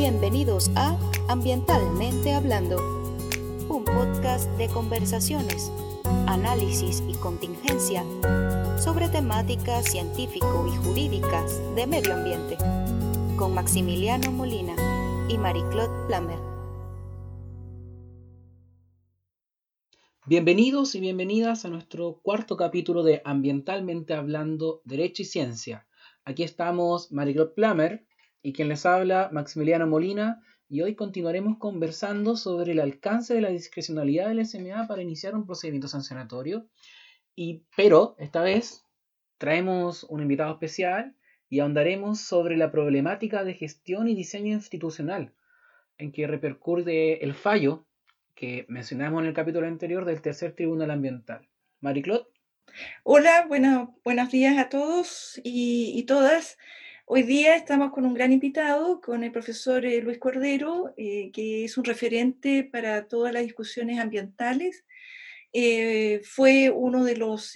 [0.00, 0.96] Bienvenidos a
[1.28, 2.76] Ambientalmente Hablando,
[3.68, 5.72] un podcast de conversaciones,
[6.28, 8.04] análisis y contingencia
[8.78, 12.56] sobre temáticas científico y jurídicas de medio ambiente,
[13.36, 14.76] con Maximiliano Molina
[15.28, 16.38] y Marie-Claude Plamer.
[20.26, 25.88] Bienvenidos y bienvenidas a nuestro cuarto capítulo de Ambientalmente Hablando, Derecho y Ciencia.
[26.24, 28.07] Aquí estamos Marie-Claude Plamer
[28.42, 33.48] y quien les habla Maximiliano Molina y hoy continuaremos conversando sobre el alcance de la
[33.48, 36.66] discrecionalidad del SMA para iniciar un procedimiento sancionatorio.
[37.34, 38.84] Y, pero esta vez
[39.38, 41.16] traemos un invitado especial
[41.48, 45.32] y ahondaremos sobre la problemática de gestión y diseño institucional
[45.96, 47.86] en que repercute el fallo
[48.34, 51.48] que mencionamos en el capítulo anterior del tercer tribunal ambiental.
[51.80, 52.26] Marie-Claude.
[53.02, 56.58] Hola, buenos días a todos y, todas.
[57.10, 61.64] Hoy día estamos con un gran invitado, con el profesor eh, Luis Cordero, eh, que
[61.64, 64.84] es un referente para todas las discusiones ambientales.
[65.54, 67.54] Eh, fue uno de los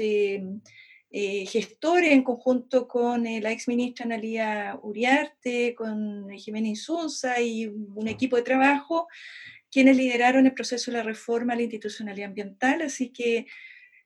[1.11, 8.37] gestores en conjunto con la ex ministra Analia Uriarte, con Jiménez Insunza y un equipo
[8.37, 9.06] de trabajo
[9.70, 13.47] quienes lideraron el proceso de la reforma a la institucionalidad ambiental, así que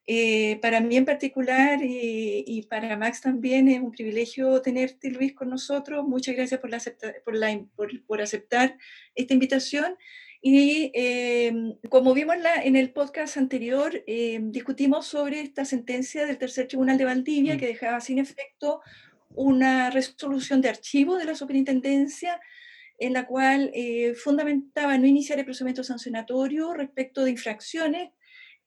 [0.06, 5.50] eh, para mí en particular y, para Max también es un privilegio tenerte, Luis, con
[5.50, 6.06] nosotros.
[6.06, 6.80] Muchas gracias por, la
[7.24, 7.60] por, la,
[8.06, 8.76] por, aceptar
[9.14, 9.96] esta invitación.
[10.42, 11.52] Y eh,
[11.88, 17.04] como vimos en, el podcast anterior, eh, discutimos sobre esta sentencia del Tercer Tribunal de
[17.04, 17.58] Valdivia mm.
[17.58, 18.80] que dejaba sin efecto
[19.30, 22.40] una resolución de archivo de la superintendencia
[22.98, 28.10] en la cual eh, fundamentaba no iniciar el procedimiento sancionatorio respecto de infracciones,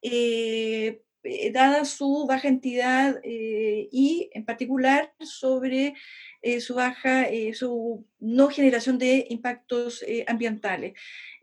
[0.01, 5.93] eh, eh, dada su baja entidad y en particular sobre
[6.59, 10.93] su baja, su no generación de impactos ambientales.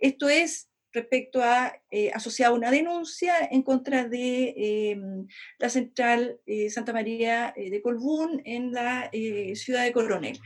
[0.01, 5.29] Esto es respecto a eh, asociado una denuncia en contra de em,
[5.59, 9.11] la central eh, Santa María eh, de Colbún en la
[9.55, 10.39] ciudad de Coronel.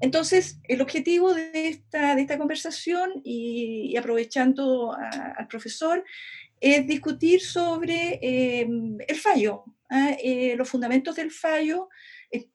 [0.00, 6.04] Entonces, el objetivo de esta, de esta conversación y, aprovechando al profesor
[6.62, 10.16] es discutir sobre em, el fallo, ¿ah?
[10.56, 11.88] los fundamentos del fallo,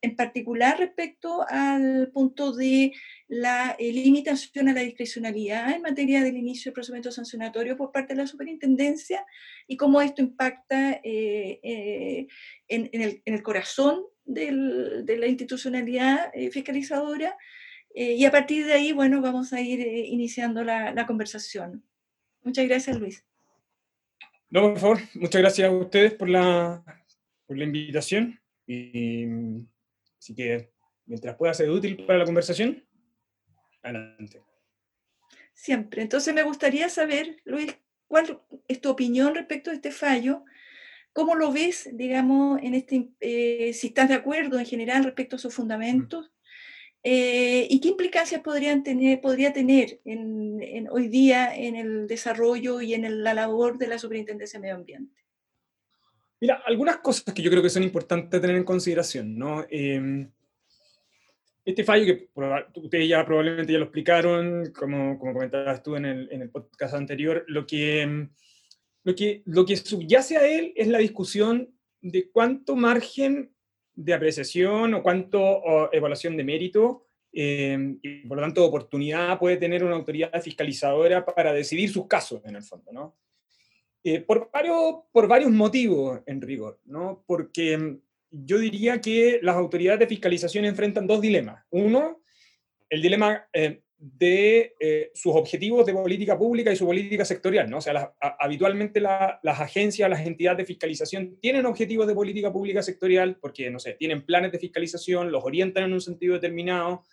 [0.01, 2.94] en particular respecto al punto de
[3.28, 8.13] la eh, limitación a la discrecionalidad en materia del inicio del procedimiento sancionatorio por parte
[8.13, 9.25] de la superintendencia
[9.68, 12.28] y cómo esto impacta eh, eh,
[12.68, 14.51] en, el, corazón de
[15.18, 17.38] la institucionalidad fiscalizadora.
[17.94, 21.84] y a partir de ahí, bueno, vamos a ir iniciando la, conversación.
[22.44, 23.24] Muchas gracias, Luis.
[24.50, 26.84] No, por favor, muchas gracias a ustedes por la,
[27.46, 28.40] por la invitación.
[28.66, 29.25] Y,
[30.19, 30.72] así que
[31.06, 32.84] mientras pueda ser útil para la conversación,
[33.84, 34.41] adelante.
[35.53, 36.02] Siempre.
[36.02, 37.75] Entonces me gustaría saber, Luis,
[38.07, 40.46] cuál es tu opinión respecto a este fallo.
[41.13, 45.40] ¿Cómo lo ves, digamos, en este, eh, si estás de acuerdo en general respecto a
[45.40, 46.31] sus fundamentos?
[47.03, 52.94] Eh, ¿Y qué implicancias podrían tener, podría tener en, hoy día en el desarrollo y
[52.94, 55.16] en la labor de la Superintendencia de Medio Ambiente?
[56.40, 59.66] Mira, algunas cosas que yo creo que son importantes tener en consideración, ¿no?
[59.69, 60.30] Em,
[61.66, 62.30] este fallo, que
[62.80, 66.94] ustedes ya probablemente ya lo explicaron, como, como comentabas tú en el, en el podcast
[66.94, 68.30] anterior, lo que, em,
[69.03, 73.52] lo, que, lo que subyace a él es la discusión de cuánto margen
[73.97, 79.84] de apreciación o cuánto evaluación de mérito em, y por lo tanto oportunidad puede tener
[79.84, 83.16] una autoridad fiscalizadora para decidir sus casos en el fondo, ¿no?
[84.03, 87.24] Eh, por, varios, por varios motivos, en rigor, ¿no?
[87.25, 88.00] Porque mm,
[88.30, 91.66] yo diría que las autoridades de fiscalización enfrentan dos dilemas.
[91.72, 92.22] Uno,
[92.90, 97.78] el dilema eh, de eh, sus objetivos de política pública y su política sectorial, ¿no?
[97.78, 103.38] O sea, habitualmente las agencias, las entidades de fiscalización tienen objetivos de política pública sectorial
[103.41, 107.03] porque, no sé, tienen planes de fiscalización, los orientan en un sentido determinado,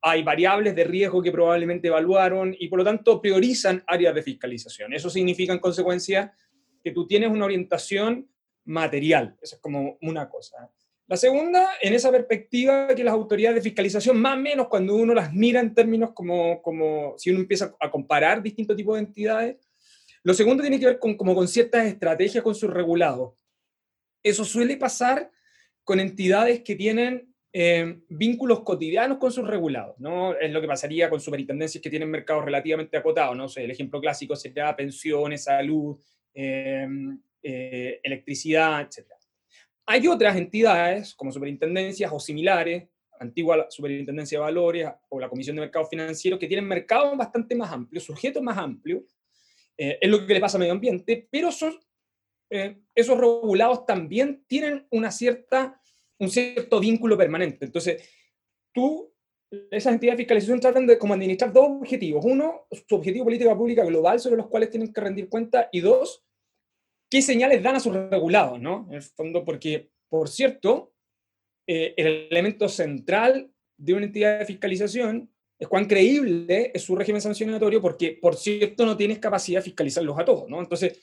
[0.00, 4.94] hay variables de riesgo que probablemente evaluaron y por lo tanto priorizan áreas de fiscalización.
[4.94, 6.34] Eso significa en consecuencia
[6.82, 8.28] que tú tienes una orientación
[8.64, 9.36] material.
[9.40, 10.70] Eso es como una cosa.
[11.12, 15.12] La segunda, en esa perspectiva que las autoridades de fiscalización, más o menos cuando uno
[15.12, 19.56] las mira en términos como, como si uno empieza a comparar distintos tipos de entidades,
[20.22, 23.34] lo segundo tiene que ver con, como con ciertas estrategias con sus regulados.
[24.22, 25.30] Eso suele pasar
[25.84, 30.34] con entidades que tienen eh, vínculos cotidianos con sus regulados, ¿no?
[30.34, 33.50] Es lo que pasaría con superintendencias que tienen mercados relativamente acotados, ¿no?
[33.50, 35.94] sé, el ejemplo clásico sería pensiones, salud,
[36.32, 36.88] eh,
[37.42, 39.21] eh, electricidad, etc.
[39.86, 42.88] Hay otras entidades, como superintendencias o similares,
[43.18, 47.72] antigua Superintendencia de Valores o la Comisión de Mercados Financieros, que tienen mercados bastante más
[47.72, 49.02] amplios, sujetos más amplios,
[49.76, 51.74] eh, es lo que le pasa al medio ambiente, pero son,
[52.50, 55.80] eh, esos regulados también tienen una cierta,
[56.18, 57.64] un cierto vínculo permanente.
[57.64, 58.08] Entonces,
[58.72, 59.12] tú,
[59.70, 62.24] esas entidades de fiscalización tratan de como administrar dos objetivos.
[62.24, 66.22] Uno, su objetivo política pública global sobre los cuales tienen que rendir cuenta, y dos,
[67.12, 68.86] qué señales dan a sus regulados, ¿no?
[68.88, 70.94] En el fondo, porque, por cierto,
[71.66, 77.20] eh, el elemento central de una entidad de fiscalización es cuán creíble es su régimen
[77.20, 80.58] sancionatorio, porque, por cierto, no tienes capacidad de fiscalizarlos a todos, ¿no?
[80.58, 80.98] Entonces,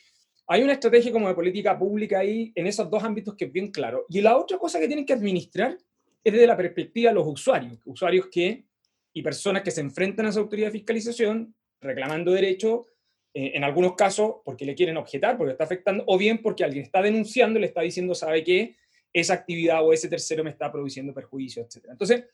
[0.47, 3.69] hay una estrategia como de política pública ahí en esos dos ámbitos que es bien
[3.69, 4.07] claro.
[4.09, 5.77] Y la otra cosa que tienen que administrar
[6.23, 8.65] es desde la perspectiva de los usuarios, usuarios que
[9.13, 12.87] y personas que se enfrentan a esa autoridad de fiscalización reclamando derechos
[13.33, 16.83] eh, en algunos casos porque le quieren objetar, porque está afectando, o bien porque alguien
[16.83, 18.75] está denunciando, le está diciendo, sabe que
[19.13, 21.85] esa actividad o ese tercero me está produciendo perjuicio, etc.
[21.91, 22.25] Entonces,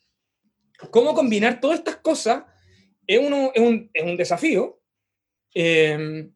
[0.92, 2.44] ¿cómo combinar todas estas cosas?
[3.06, 4.82] Es, uno, es, un, es un, desafío.
[5.54, 6.30] Eh,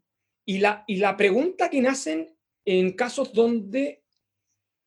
[0.46, 2.36] y, la, y la pregunta que nacen
[2.66, 4.04] en casos donde,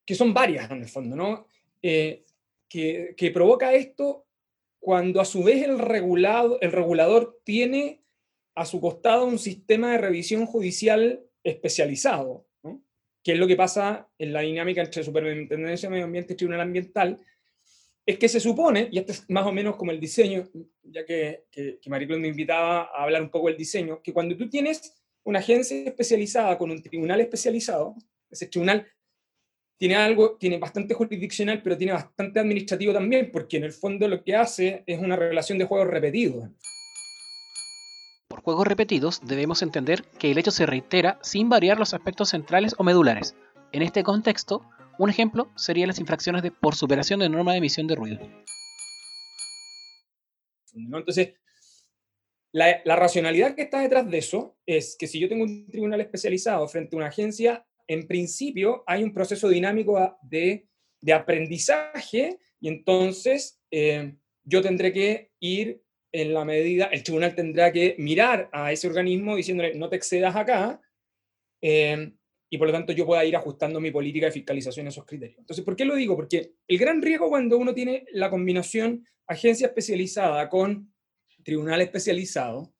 [0.05, 1.47] que son varias en el fondo, ¿no?
[1.83, 2.25] Eh,
[2.69, 4.27] que, que provoca esto
[4.79, 8.03] cuando a su vez el, regulado, el regulador tiene
[8.54, 12.46] a su costado un sistema de revisión judicial especializado,
[13.22, 16.60] que es lo que pasa en la dinámica entre Superintendencia de Medio Ambiente y Tribunal
[16.60, 17.20] Ambiental,
[18.04, 20.49] es que se supone, y este es más o menos como el diseño,
[20.82, 24.49] ya que, que, que me invitaba a hablar un poco del diseño, que cuando tú
[24.49, 24.93] tienes
[25.25, 27.94] una agencia especializada con un tribunal especializado,
[28.28, 28.87] ese tribunal
[29.78, 34.22] tiene algo, tiene bastante jurisdiccional, pero tiene bastante administrativo también, porque en el fondo lo
[34.22, 36.50] que hace es una relación de juegos repetidos.
[38.32, 42.75] Por juegos repetidos debemos entender que el hecho se reitera sin variar los aspectos centrales
[42.79, 43.37] o medulares.
[43.73, 44.62] En este contexto,
[44.99, 48.20] un ejemplo sería las infracciones de por superación de norma de emisión de ruido.
[50.73, 51.34] Entonces,
[52.52, 56.00] la, la, racionalidad que está detrás de eso es que si yo tengo un tribunal
[56.00, 60.70] especializado frente a una agencia, en principio hay un proceso dinámico de,
[61.02, 65.82] de aprendizaje y entonces eh, yo tendré que ir
[66.12, 70.37] en la medida, el tribunal tendrá que mirar a ese organismo diciéndole no te excedas
[70.37, 70.81] acá,
[71.61, 72.12] eh,
[72.50, 75.38] y por lo tanto yo pueda ir ajustando mi política de fiscalización a esos criterios.
[75.38, 76.14] Entonces, ¿por qué lo digo?
[76.14, 80.93] Porque el gran riesgo cuando uno tiene la combinación agencia especializada con
[81.43, 82.75] tribunal especializado,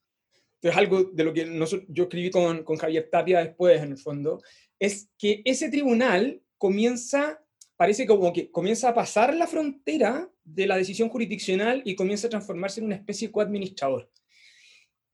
[0.61, 1.46] es algo de lo que
[1.88, 4.43] yo escribí con, con Javier Tapia después, en el fondo,
[4.79, 7.42] es que ese tribunal comienza,
[7.82, 12.31] parece como que comienza a pasar la frontera de la decisión jurisdiccional y comienza a
[12.31, 14.08] transformarse en una especie de coadministrador.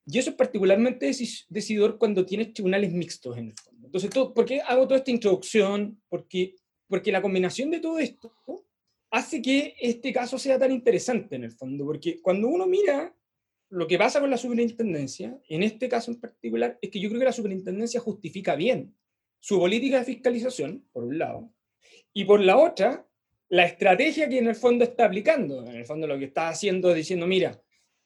[0.04, 1.10] Y eso es particularmente
[1.48, 3.86] decidor cuando tienes tribunales mixtos en el fondo.
[3.86, 5.98] Entonces, ¿por qué hago toda esta introducción?
[6.10, 6.56] Porque,
[6.86, 8.34] porque la combinación de todo esto
[9.12, 11.86] hace que este caso sea tan interesante en el fondo.
[11.86, 13.16] Porque cuando uno mira
[13.70, 17.20] lo que pasa con la superintendencia, en este caso en particular, es que yo creo
[17.20, 18.94] que la superintendencia justifica bien
[19.40, 21.50] su política de fiscalización, por un lado,
[22.18, 23.06] y por la otra,
[23.48, 25.64] la estrategia que en el fondo está aplicando.
[25.64, 27.62] En el fondo lo que está haciendo es diciendo, mira,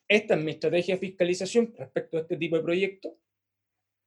[0.06, 3.14] esta es mi estrategia de fiscalización respecto a este tipo de proyectos,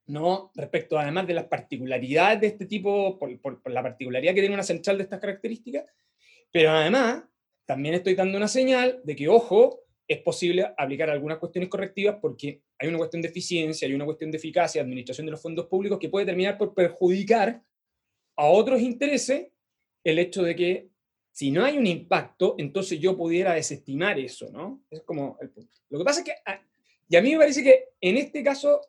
[0.06, 4.54] no respecto además de las particularidades de este tipo, por, por, la particularidad que tiene
[4.54, 5.86] una central de estas características,
[6.52, 7.24] pero además
[7.66, 12.62] también estoy dando una señal de que, ojo, es posible aplicar algunas cuestiones correctivas porque
[12.78, 15.98] hay una cuestión de eficiencia, hay una cuestión de eficacia, administración de los fondos públicos
[15.98, 17.60] que puede terminar por perjudicar
[18.36, 19.48] a otros intereses
[20.06, 20.90] el hecho de que
[21.32, 24.86] si no hay un impacto, entonces yo pudiera desestimar eso, ¿no?
[24.90, 25.82] Es como el punto.
[25.90, 26.62] Lo que pasa es que, ah,
[27.10, 28.80] y a mí me parece que en este caso,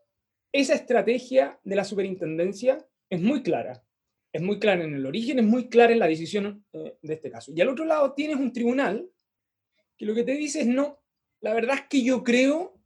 [0.53, 3.83] esa estrategia de la superintendencia es muy clara.
[4.33, 7.31] Es muy clara en el origen, es muy clara en la decisión eh, de este
[7.31, 7.53] caso.
[7.55, 9.11] Y al otro lado tienes un tribunal
[9.97, 11.03] que lo que te dice es, no,
[11.41, 12.79] la verdad es que yo creo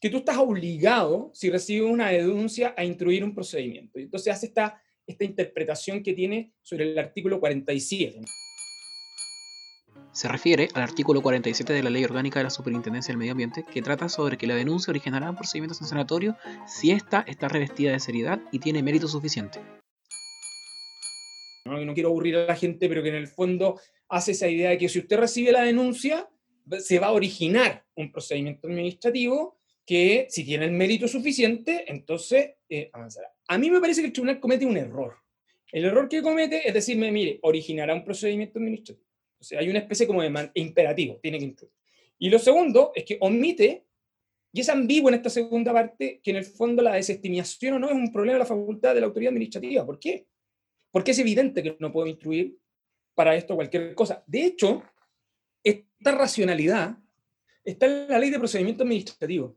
[0.00, 3.98] que tú estás obligado, si recibes una denuncia, a instruir un procedimiento.
[3.98, 8.20] Y entonces hace esta, esta interpretación que tiene sobre el artículo 47
[10.16, 13.66] se refiere al artículo 47 de la Ley Orgánica de la Superintendencia del Medio Ambiente,
[13.70, 18.00] que trata sobre que la denuncia originará un procedimiento sancionatorio si ésta está revestida de
[18.00, 19.60] seriedad y tiene mérito suficiente.
[21.66, 24.70] No, no quiero aburrir a la gente, pero que en el fondo hace esa idea
[24.70, 26.30] de que si usted recibe la denuncia,
[26.78, 32.88] se va a originar un procedimiento administrativo que, si tiene el mérito suficiente, entonces eh,
[32.94, 33.35] avanzará.
[33.48, 35.16] A mí me parece que el tribunal comete un error.
[35.72, 39.06] El error que comete es decirme, mire, originará un procedimiento administrativo.
[39.38, 41.72] O sea, hay una especie como de imperativo, tiene que incluir.
[42.18, 43.84] Y lo segundo es que omite,
[44.52, 47.88] y es ambiguo en esta segunda parte, que en el fondo la desestimación o no
[47.88, 49.84] es un problema de la facultad de la autoridad administrativa.
[49.84, 50.26] ¿Por qué?
[50.90, 52.56] Porque es evidente que no puedo instruir
[53.14, 54.24] para esto cualquier cosa.
[54.26, 54.82] De hecho,
[55.62, 56.96] esta racionalidad
[57.64, 59.54] está en la ley de procedimiento administrativo,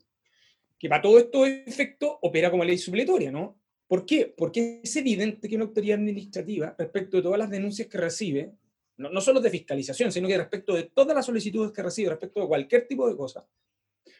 [0.77, 3.58] que para todo esto efecto opera como ley supletoria, ¿no?
[3.89, 4.31] ¿Por qué?
[4.37, 8.53] Porque es evidente que una autoridad administrativa, respecto de todas las denuncias que recibe,
[8.97, 12.39] no, no solo de fiscalización, sino que respecto de todas las solicitudes que recibe, respecto
[12.39, 13.47] de cualquier tipo de cosa,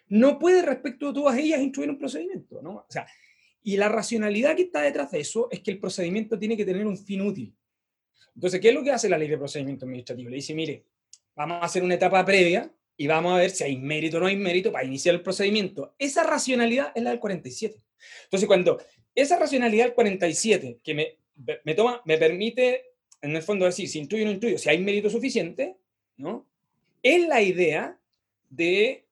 [0.08, 2.78] no puede respecto de todas ellas instruir un procedimiento, ¿no?
[2.78, 3.06] O sea,
[3.62, 6.88] y la racionalidad que está detrás de eso es que el procedimiento tiene que tener
[6.88, 7.56] un fin útil.
[8.34, 10.32] Entonces, ¿qué es lo que hace la ley de procedimiento administrativo?
[10.32, 10.84] Le dice, mire,
[11.36, 14.26] vamos a hacer una etapa previa y vamos a ver si hay mérito o no
[14.26, 15.96] hay mérito para iniciar el procedimiento.
[15.98, 17.78] Esa racionalidad es la del 47.
[18.26, 18.78] Entonces, cuando
[19.16, 21.18] esa racionalidad del 47, que me,
[21.64, 22.92] me, toma, me permite,
[23.22, 25.78] en el fondo, decir si intuyo o no intuyo, si hay mérito suficiente,
[26.18, 26.46] ¿no?
[27.02, 27.98] Es la idea
[28.50, 29.06] de,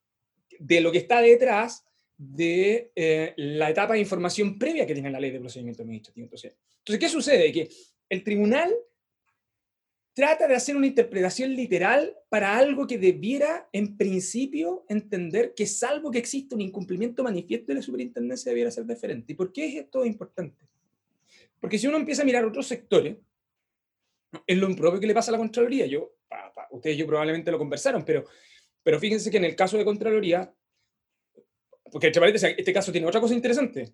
[0.60, 1.86] de lo que está detrás
[2.18, 6.26] de eh, la etapa de información previa que tiene la ley de procedimiento administrativo.
[6.26, 7.54] Entonces, entonces, ¿qué sucede?
[7.54, 7.70] Que
[8.10, 8.76] el tribunal
[10.18, 16.10] trata de hacer una interpretación literal para algo que debiera, en principio, entender que salvo
[16.10, 19.34] que exista un incumplimiento manifiesto de la superintendencia, debiera ser diferente.
[19.34, 20.66] ¿Y por qué es esto importante?
[21.60, 23.16] Porque si uno empieza a mirar otros sectores,
[24.48, 25.86] es lo impropio que le pasa a la Contraloría.
[25.86, 26.16] Yo,
[26.72, 28.26] ustedes y yo probablemente lo conversaron, pero,
[28.82, 30.52] pero fíjense que en el caso de Contraloría,
[31.92, 32.12] porque
[32.58, 33.94] este caso tiene otra cosa interesante,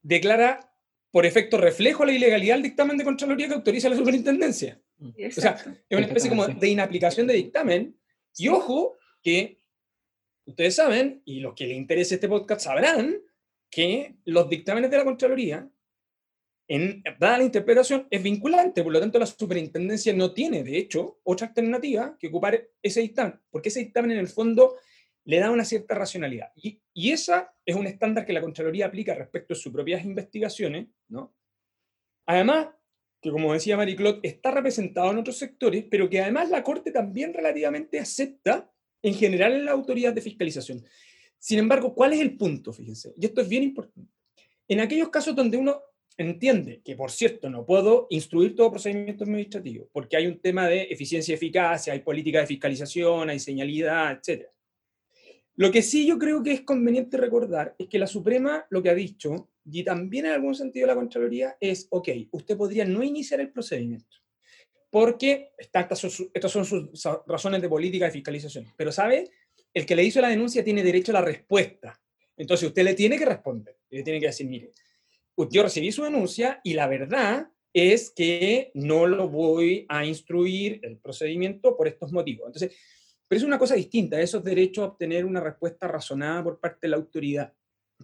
[0.00, 0.72] declara
[1.10, 4.80] por efecto reflejo la ilegalidad el dictamen de Contraloría que autoriza la superintendencia.
[4.98, 5.54] O sea,
[5.88, 7.96] es una especie como de inaplicación de dictamen.
[8.36, 9.58] Y ojo que
[10.46, 13.20] ustedes saben, y los que les interese este podcast sabrán,
[13.70, 15.68] que los dictámenes de la Contraloría,
[16.68, 18.82] en, dada la interpretación, es vinculante.
[18.82, 23.40] Por lo tanto, la superintendencia no tiene, de hecho, otra alternativa que ocupar ese dictamen,
[23.50, 24.76] porque ese dictamen en el fondo
[25.24, 26.52] le da una cierta racionalidad.
[26.54, 30.86] Y, y esa es un estándar que la Contraloría aplica respecto a sus propias investigaciones,
[31.08, 31.34] ¿no?
[32.26, 32.68] Además,
[33.20, 37.34] que como decía Marie-Claude, está representado en otros sectores, pero que además la Corte también
[37.34, 38.70] relativamente acepta
[39.02, 40.84] en general en la autoridad de fiscalización.
[41.38, 42.72] Sin embargo, ¿cuál es el punto?
[42.72, 44.12] Fíjense, y esto es bien importante.
[44.68, 45.80] En aquellos casos donde uno
[46.16, 50.82] entiende que, por cierto, no puedo instruir todo procedimiento administrativo, porque hay un tema de
[50.84, 54.46] eficiencia y eficacia, hay política de fiscalización, hay señalidad, etc.
[55.56, 58.90] Lo que sí yo creo que es conveniente recordar es que la Suprema lo que
[58.90, 63.40] ha dicho y también en algún sentido la Contraloría es, ok, usted podría no iniciar
[63.40, 64.16] el procedimiento,
[64.90, 66.10] porque estas son,
[66.64, 66.88] sus
[67.26, 69.30] razones de política de fiscalización, pero sabe,
[69.74, 72.00] el que le hizo la denuncia tiene derecho a la respuesta,
[72.36, 74.70] entonces usted le tiene que responder, le tiene que decir, mire,
[75.50, 80.96] yo recibí su denuncia y la verdad es que no lo voy a instruir el
[80.96, 82.46] procedimiento por estos motivos.
[82.46, 82.74] Entonces,
[83.28, 86.88] pero es una cosa distinta, esos derechos a obtener una respuesta razonada por parte de
[86.88, 87.52] la autoridad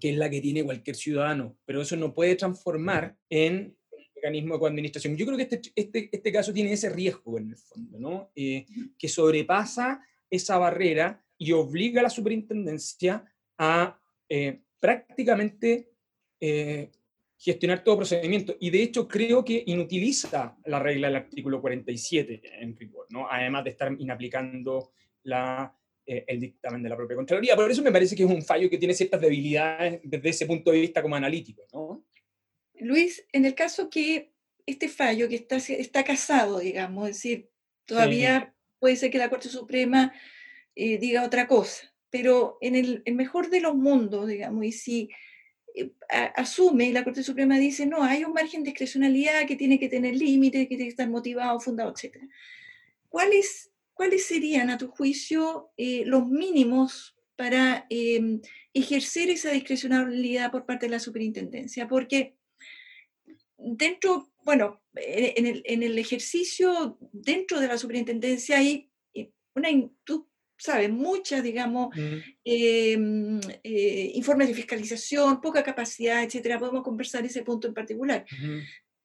[0.01, 3.77] que es la que tiene cualquier ciudadano, pero eso no puede transformar en
[4.17, 5.17] mecanismo de coadministración.
[5.17, 8.31] Yo creo que este, este, este, caso tiene ese riesgo en el fondo, ¿no?
[8.35, 8.67] Eh,
[8.99, 13.25] que sobrepasa esa barrera y obliga a la superintendencia
[13.59, 15.91] a eh, prácticamente
[16.41, 16.91] eh,
[17.37, 18.57] gestionar todo procedimiento.
[18.61, 23.29] Y de hecho creo que inutiliza la regla del artículo 47 en rigor, ¿no?
[23.29, 24.93] además de estar inaplicando
[25.25, 27.55] la eh, el dictamen de la propia Contraloría.
[27.55, 30.73] Por eso me parece que es un fallo que tiene ciertas debilidades desde ese punto
[30.73, 31.63] de vista como analítico.
[31.73, 32.05] ¿no?
[32.75, 34.33] Luis, en el caso que
[34.67, 37.51] este fallo que está, está casado, digamos, es decir,
[37.85, 40.13] todavía puede ser que la Corte Suprema
[40.75, 45.11] eh, diga otra cosa, pero en el, mejor de los mundos, digamos, y si
[45.75, 45.93] eh,
[46.35, 49.89] asume y la Corte Suprema dice, no, hay un margen de discrecionalidad que tiene que
[49.89, 52.19] tener límites, que tiene que estar motivado, fundado, etc.
[53.09, 58.41] ¿Cuál es ¿cuáles serían, a tu juicio, eh, los mínimos para em,
[58.75, 61.89] ejercer esa discrecionalidad por parte de la superintendencia?
[61.89, 62.37] Porque
[63.57, 69.69] dentro, bueno, eh, en el, ejercicio dentro de la superintendencia hay eh, una,
[70.05, 71.95] tú sabes, muchas, digamos,
[72.45, 73.41] em,
[74.15, 76.59] informes de fiscalización, poca capacidad, etcétera.
[76.59, 78.25] Podemos conversar ese punto en particular.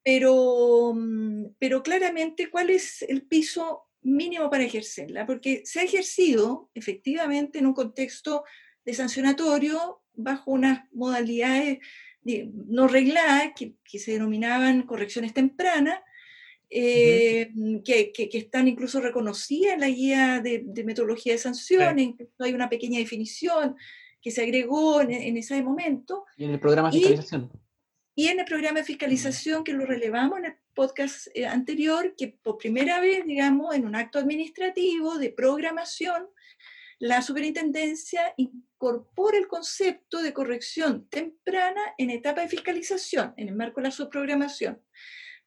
[0.04, 6.70] Pero, mm, pero claramente, ¿cuál es el piso mínimo para ejercerla, porque se ha ejercido
[6.74, 8.44] efectivamente en un contexto
[8.86, 11.80] de sancionatorio bajo unas modalidades
[12.68, 16.00] no regladas que, se denominaban correcciones tempranas,
[16.70, 17.52] eh,
[17.86, 23.76] que, están incluso reconocidas en la guía de, metodología de sanciones, hay una pequeña definición
[24.22, 26.26] que se agregó en, ese momento.
[26.36, 27.50] Y en el programa de fiscalización.
[27.54, 27.67] Y
[28.26, 32.58] en el programa de fiscalización, que lo relevamos en el podcast eh, anterior, que por
[32.58, 36.28] primera vez, digamos, en un acto administrativo de programación,
[37.00, 43.80] la superintendencia incorpora el concepto de corrección temprana en etapa de fiscalización, en el marco
[43.80, 44.82] de la subprogramación.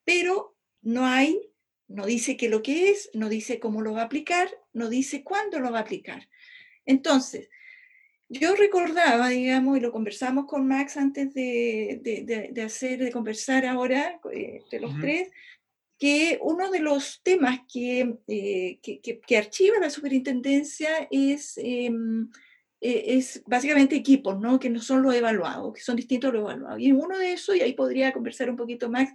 [0.05, 1.41] Pero no hay,
[1.89, 5.23] no dice qué lo que es, no dice cómo lo va a aplicar no dice
[5.25, 6.29] cuándo lo va a aplicar.
[6.85, 7.49] Entonces,
[8.31, 14.63] yo recordaba, digamos, y lo conversamos con Max antes de, hacer, de conversar ahora eh,
[14.71, 15.33] de los tres,
[15.99, 22.31] que uno de los temas que, eh, que, archiva la superintendencia es, em,
[22.81, 24.61] e, es básicamente equipos, ¿no?
[24.61, 26.81] que no son los evaluados, que son distintos a los evaluados.
[26.81, 29.13] Y uno de esos, y ahí podría conversar un poquito Max,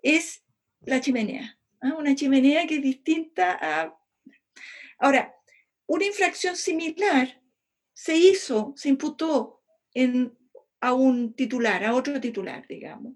[0.00, 0.42] es
[0.80, 1.58] la chimenea.
[1.82, 1.94] ¿ah?
[1.98, 3.94] Una chimenea que es distinta a...
[4.98, 5.36] Ahora,
[5.86, 7.38] una infracción similar
[7.96, 9.62] se hizo, se imputó
[10.80, 13.14] a un titular, a otro titular, digamos.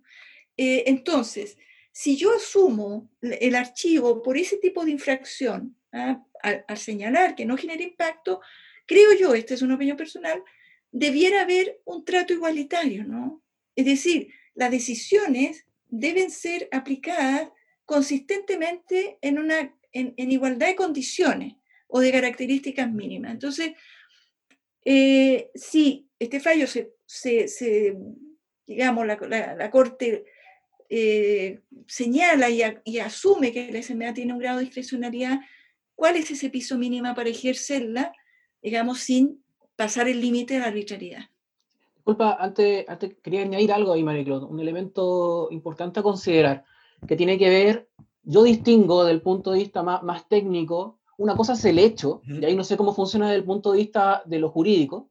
[0.56, 1.58] Eh, entonces,
[1.92, 6.24] si yo asumo el archivo por ese tipo de infracción, ¿ah?
[6.42, 8.40] al, señalar que no genera impacto,
[8.86, 10.42] creo yo, esta es una opinión personal,
[10.90, 13.42] debiera haber un trato igualitario, ¿no?
[13.76, 17.50] Es decir, las decisiones deben ser aplicadas
[17.84, 21.56] consistentemente en, una, en igualdad de condiciones
[21.86, 23.32] o de características mínimas.
[23.32, 23.72] Entonces,
[24.84, 27.96] eh, si este fallo se, se,
[28.66, 30.24] digamos, la, Corte
[30.88, 35.40] eh, señala y, asume que la SMA tiene un grado de discrecionalidad,
[35.94, 38.12] ¿cuál es ese piso mínimo para ejercerla,
[38.62, 39.42] digamos, sin
[39.76, 41.24] pasar el límite de la arbitrariedad?
[41.96, 46.64] Disculpa, antes, antes quería añadir algo ahí, Mariclo, un elemento importante a considerar,
[47.06, 47.88] que tiene que ver,
[48.22, 52.42] yo distingo del punto de vista más, más técnico, una cosa es el hecho, y
[52.46, 55.10] ahí no sé cómo funciona desde el punto de vista de lo jurídico,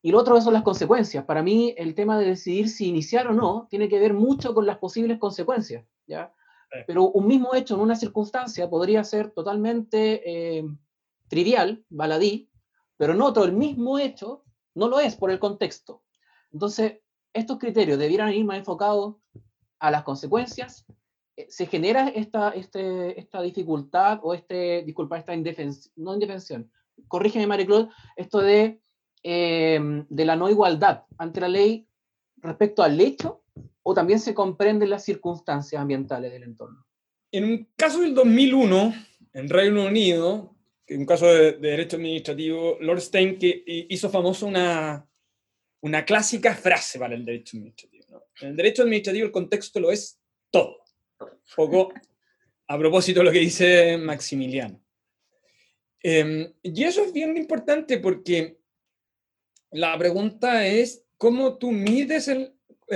[0.00, 1.24] y lo otro son las consecuencias.
[1.24, 4.66] Para mí, el tema de decidir si iniciar o no tiene que ver mucho con
[4.66, 6.32] las posibles consecuencias, ¿ya?
[6.86, 10.64] Pero un mismo hecho en una circunstancia podría ser totalmente eh,
[11.26, 12.48] trivial, baladí,
[12.96, 14.44] pero no todo el mismo hecho
[14.76, 16.04] no lo es por el contexto.
[16.52, 17.00] Entonces,
[17.32, 19.16] estos criterios debieran ir más enfocados
[19.80, 20.86] a las consecuencias
[21.48, 26.70] se genera esta, este, esta dificultad o este, disculpa, esta indefensión, no indefensión,
[27.08, 28.80] corrígeme Marie-Claude, esto de,
[29.22, 29.78] eh,
[30.08, 31.86] de la no igualdad ante la ley
[32.38, 33.42] respecto al hecho
[33.82, 36.86] o también se comprenden las circunstancias ambientales del entorno.
[37.30, 38.94] En un caso del 2001,
[39.34, 45.06] en Reino Unido, en un caso de, derecho administrativo, Lord Stein que hizo famoso una,
[45.82, 47.96] una clásica frase para el derecho administrativo.
[48.40, 50.18] En el derecho administrativo el contexto lo es
[50.50, 50.85] todo
[51.54, 51.92] poco
[52.68, 54.80] a propósito de lo que dice Maximiliano.
[56.02, 58.58] Em, y eso es bien importante porque
[59.70, 62.52] la pregunta es cómo tú mides el,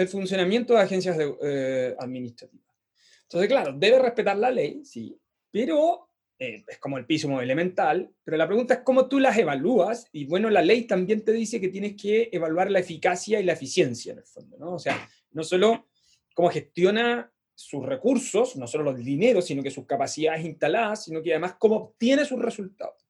[0.08, 2.76] funcionamiento de agencias eh, administrativas.
[3.22, 5.18] Entonces, claro, debe respetar la ley, sí,
[5.50, 10.06] pero eh, es como el piso elemental, pero la pregunta es cómo tú las evalúas,
[10.12, 13.54] y bueno, la ley también te dice que tienes que evaluar la eficacia y la
[13.54, 14.74] eficiencia en el fondo, ¿no?
[14.74, 15.88] O sea, no solo
[16.32, 21.32] cómo gestiona sus recursos, no solo los dineros, sino que sus capacidades instaladas, sino que
[21.32, 23.06] además cómo obtiene sus resultados.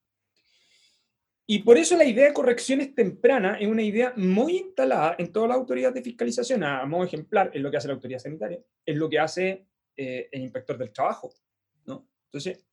[1.46, 5.48] Y por eso la idea de correcciones tempranas es una idea muy instalada en todas
[5.48, 8.96] las autoridades de fiscalización, a modo ejemplar, es lo que hace la autoridad sanitaria, es
[8.96, 11.32] lo que hace eh, el inspector del trabajo.
[11.86, 12.08] ¿no?
[12.24, 12.64] Entonces,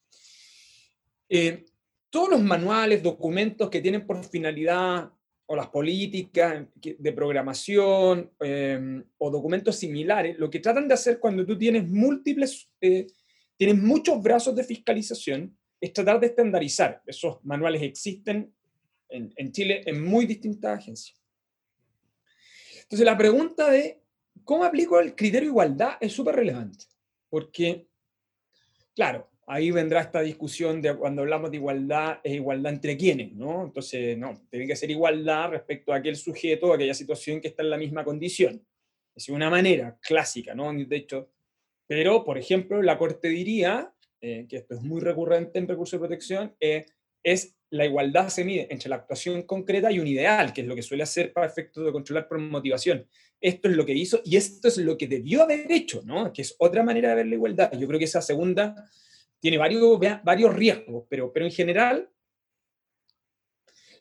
[1.29, 1.65] eh,
[2.09, 5.11] todos los manuales, documentos que tienen por finalidad
[5.49, 11.45] o las políticas de programación em, o documentos similares, lo que tratan de hacer cuando
[11.45, 13.07] tú tienes múltiples, eh,
[13.55, 17.01] tienes muchos brazos de fiscalización, es tratar de estandarizar.
[17.05, 18.53] Esos manuales existen
[19.07, 21.17] en, en Chile en muy distintas agencias.
[22.81, 24.01] Entonces la pregunta de
[24.43, 26.85] cómo aplico el criterio de igualdad es súper relevante,
[27.29, 27.87] porque,
[28.93, 33.63] claro, ahí vendrá esta discusión de cuando hablamos de igualdad, es igualdad entre quiénes, ¿no?
[33.63, 37.63] Entonces, no, tiene que ser igualdad respecto a aquel sujeto, a aquella situación que está
[37.63, 38.61] en la misma condición.
[39.15, 40.71] Es una manera clásica, ¿no?
[40.73, 41.31] De hecho,
[41.87, 46.05] pero, por ejemplo, la Corte diría, eh, que esto es muy recurrente en recursos de
[46.05, 46.85] protección, eh,
[47.23, 50.75] es la igualdad se mide entre la actuación concreta y un ideal, que es lo
[50.75, 53.07] que suele hacer para efectos de controlar por motivación.
[53.39, 56.31] Esto es lo que hizo y esto es lo que debió haber hecho, ¿no?
[56.33, 57.71] Que es otra manera de ver la igualdad.
[57.77, 58.89] Yo creo que esa segunda
[59.39, 62.09] tiene varios, varios riesgos, pero, pero en general,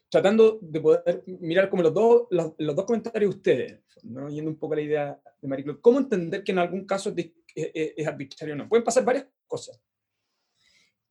[0.08, 4.28] tratando de poder mirar como los dos, los, dos comentarios de ustedes, ¿no?
[4.28, 7.32] yendo un poco a la idea de Mariclo, ¿cómo entender que en algún caso es,
[7.54, 8.68] es, arbitrario o no?
[8.68, 9.80] Pueden pasar varias cosas.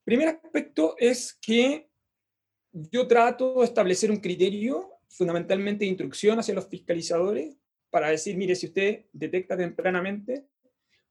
[0.04, 1.90] Primer aspecto es que
[2.72, 7.56] yo trato de establecer un criterio fundamentalmente de instrucción hacia los fiscalizadores
[7.90, 10.48] para decir, mire, si usted detecta tempranamente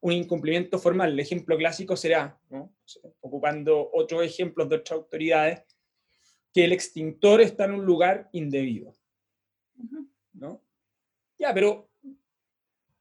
[0.01, 1.11] un incumplimiento formal.
[1.11, 2.39] El ejemplo clásico será,
[3.21, 5.61] ocupando otros ejemplos de otras autoridades,
[6.53, 8.93] que el extintor está en un lugar indebido.
[10.33, 10.61] ¿no?
[11.37, 11.89] Ya, pero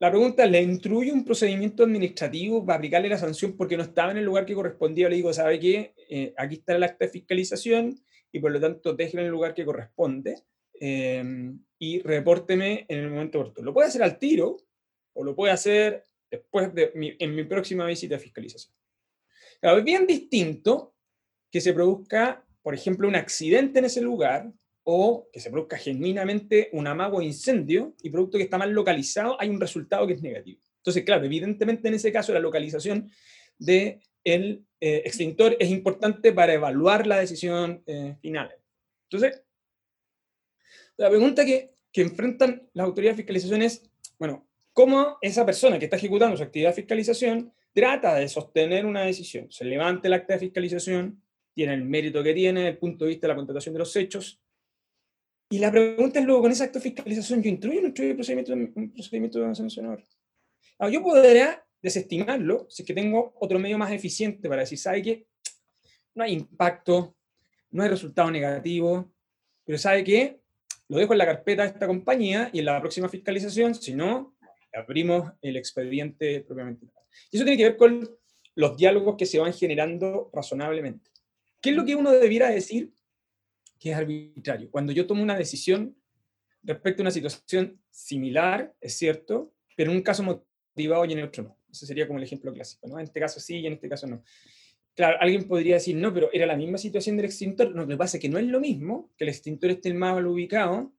[0.01, 4.19] la pregunta, ¿le instruye un procedimiento administrativo para aplicarle la sanción porque no estaba en
[4.19, 5.09] el lugar que correspondía?
[5.09, 5.95] Le digo, ¿sabe qué?
[6.11, 8.01] Eh, aquí está el acta de fiscalización
[8.33, 10.43] y por lo tanto déjelo en el lugar que corresponde
[10.75, 13.67] em, y repórteme en el momento oportuno.
[13.67, 14.57] Lo puede hacer al tiro
[15.13, 18.75] o lo puede hacer después de en mi próxima visita de fiscalización.
[19.61, 20.95] Es bien distinto
[21.51, 26.69] que se produzca, por ejemplo, un accidente en ese lugar o que se produzca genuinamente
[26.73, 30.61] un amago incendio y producto que está mal localizado, hay un resultado que es negativo.
[30.77, 33.11] Entonces, claro, evidentemente en ese caso la localización
[33.59, 38.55] del de eh, extintor es importante para evaluar la decisión eh, final.
[39.09, 39.43] Entonces,
[40.99, 45.87] la pregunta que, que enfrentan las autoridades de fiscalización es, bueno, ¿cómo esa persona que
[45.87, 49.51] está ejecutando su actividad de fiscalización trata de sostener una decisión?
[49.51, 51.23] Se levanta el acta de fiscalización,
[51.55, 53.97] tiene el mérito que tiene desde el punto de vista de la contratación de los
[53.97, 54.45] hechos,
[55.51, 58.13] y la pregunta es luego, con ese acto de fiscalización, ¿yo instruyo o no instruyo
[58.13, 60.05] un procedimiento sancionador?
[60.79, 65.03] Ahora, yo podría desestimarlo si es que tengo otro medio más eficiente para decir, ¿sabe
[65.03, 65.27] qué?
[66.15, 67.17] No hay impacto,
[67.71, 69.13] no hay resultado negativo,
[69.65, 70.41] pero ¿sabe qué?
[70.89, 74.34] Lo dejo en la carpeta de esta compañía y en la próxima fiscalización, si no,
[74.75, 76.87] abrimos el expediente propiamente.
[77.31, 78.09] Y eso tiene que ver con
[78.55, 81.11] los diálogos que se van generando razonablemente.
[81.61, 82.93] ¿Qué es lo que uno debiera decir
[83.85, 84.71] que es arbitrario.
[84.71, 85.95] Cuando yo tomo una decisión
[86.63, 91.27] respecto a una situación similar, es cierto, pero en un caso motivado y en el
[91.27, 91.59] otro no.
[91.71, 92.99] Ese sería como el ejemplo clásico, ¿no?
[92.99, 94.23] En este caso sí y en este caso no.
[94.95, 97.75] Claro, alguien podría decir, no, pero era la misma situación del extintor.
[97.75, 100.27] No, lo que pasa es que no es lo mismo que el extintor esté mal
[100.27, 100.95] ubicado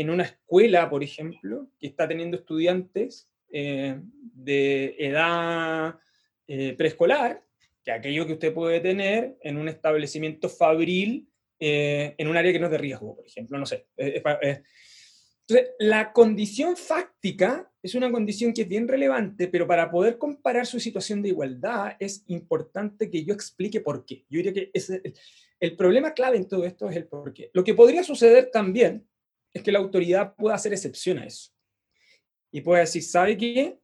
[0.00, 5.98] en una escuela, por ejemplo, que está teniendo estudiantes eh, de edad
[6.46, 7.42] eh, preescolar,
[7.82, 12.60] que aquello que usted puede tener en un establecimiento fabril eh, en un área que
[12.60, 13.88] no es de riesgo, por ejemplo, no sé.
[13.96, 14.64] entonces,
[15.80, 20.78] la condición fáctica es una condición que es bien relevante, pero para poder comparar su
[20.78, 24.24] situación de igualdad es importante que yo explique por qué.
[24.30, 25.14] Yo diría que el,
[25.58, 27.50] el problema clave en todo esto es el por qué.
[27.52, 29.04] Lo que podría suceder también
[29.52, 31.50] es que la autoridad pueda hacer excepción a eso.
[32.50, 33.78] Y pueda decir, ¿sabe qué?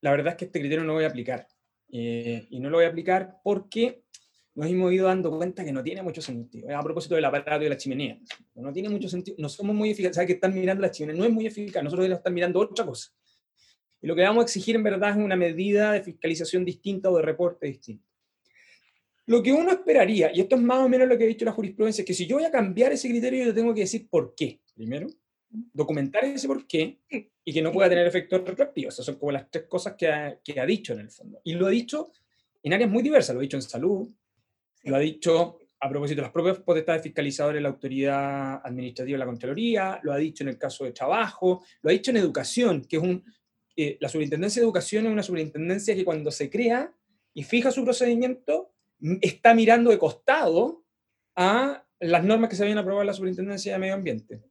[0.00, 1.46] La verdad es que este criterio no lo voy a aplicar.
[1.90, 4.02] Eh, y no lo voy a aplicar porque
[4.54, 6.76] nos hemos ido dando cuenta que no tiene mucho sentido.
[6.76, 8.18] A propósito del aparato y la chimenea.
[8.54, 9.36] No tiene mucho sentido.
[9.38, 10.16] No somos muy eficaces.
[10.16, 11.18] ¿Sabes que están mirando la chimenea?
[11.18, 11.82] No es muy eficaz.
[11.82, 13.10] Nosotros debemos estar mirando otra cosa.
[14.00, 17.16] Y lo que vamos a exigir en verdad es una medida de fiscalización distinta o
[17.16, 18.13] de reporte distinto.
[19.26, 21.52] Lo que uno esperaría, y esto es más o menos lo que ha dicho la
[21.52, 24.34] jurisprudencia, es que si yo voy a cambiar ese criterio, yo tengo que decir por
[24.34, 24.60] qué.
[24.74, 25.06] Primero,
[25.72, 26.98] documentar ese por qué
[27.44, 28.94] y que no pueda tener efectos retroactivos.
[28.94, 31.40] Esas son como las tres cosas que ha, que ha dicho en el fondo.
[31.44, 32.12] Y lo ha dicho
[32.62, 33.34] en áreas muy diversas.
[33.34, 34.08] Lo ha dicho en salud,
[34.82, 39.18] lo ha dicho a propósito de las propias potestades fiscalizadoras de la autoridad administrativa de
[39.18, 42.86] la Contraloría, lo ha dicho en el caso de trabajo, lo ha dicho en educación,
[42.86, 43.22] que es un,
[43.76, 46.90] eh, la superintendencia de educación es una superintendencia que cuando se crea
[47.34, 48.73] y fija su procedimiento,
[49.20, 50.84] está mirando de costado
[51.36, 54.42] a las normas que se habían aprobado en la superintendencia de medio ambiente.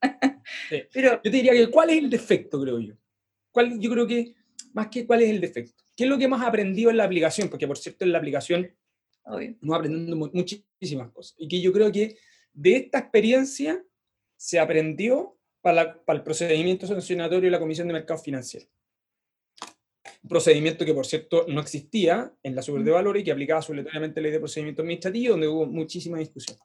[0.92, 2.94] Pero, yo te diría que cuál es el defecto, creo yo.
[3.50, 4.34] ¿Cuál, yo creo que
[4.72, 5.84] más que cuál es el defecto.
[5.96, 7.48] ¿Qué es lo que hemos aprendido en la aplicación?
[7.48, 8.74] Porque, por cierto, en la aplicación
[9.24, 11.34] hemos aprendiendo muchísimas cosas.
[11.38, 12.16] Y que yo creo que
[12.52, 13.84] de esta experiencia
[14.36, 18.68] se aprendió para, el procedimiento sancionatorio de la Comisión de Mercados Financieros.
[20.28, 24.20] Procedimiento que, por cierto, no existía en la Super de Valores y que aplicaba obligatoriamente
[24.20, 26.56] la ley de procedimiento administrativo, donde hubo muchísima discusión.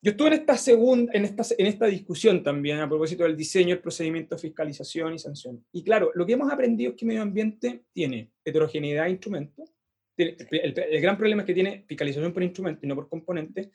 [0.00, 3.74] Yo estuve en esta, segunda, en, esta, en esta discusión también a propósito del diseño,
[3.74, 5.64] el procedimiento fiscalización y sanción.
[5.72, 9.74] Y claro, lo que hemos aprendido es que medio ambiente tiene heterogeneidad de instrumentos.
[10.16, 13.70] El, el, gran problema es que tiene fiscalización por instrumento y no por componente.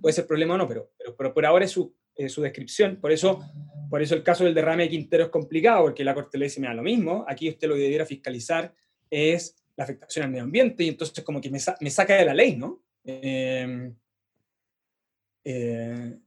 [0.00, 1.94] Puede ser problema o no, pero, pero, por ahora es su,
[2.28, 2.96] su, descripción.
[3.00, 3.40] Por eso,
[3.88, 6.60] por eso el caso del derrame de Quintero es complicado, porque la Corte le dice,
[6.60, 8.74] mira, lo mismo, aquí usted lo que debiera fiscalizar
[9.10, 12.34] es la afectación al medio ambiente y entonces como que me, me saca de la
[12.34, 12.82] ley, ¿no?
[13.04, 13.92] Eh,
[15.44, 16.18] eh,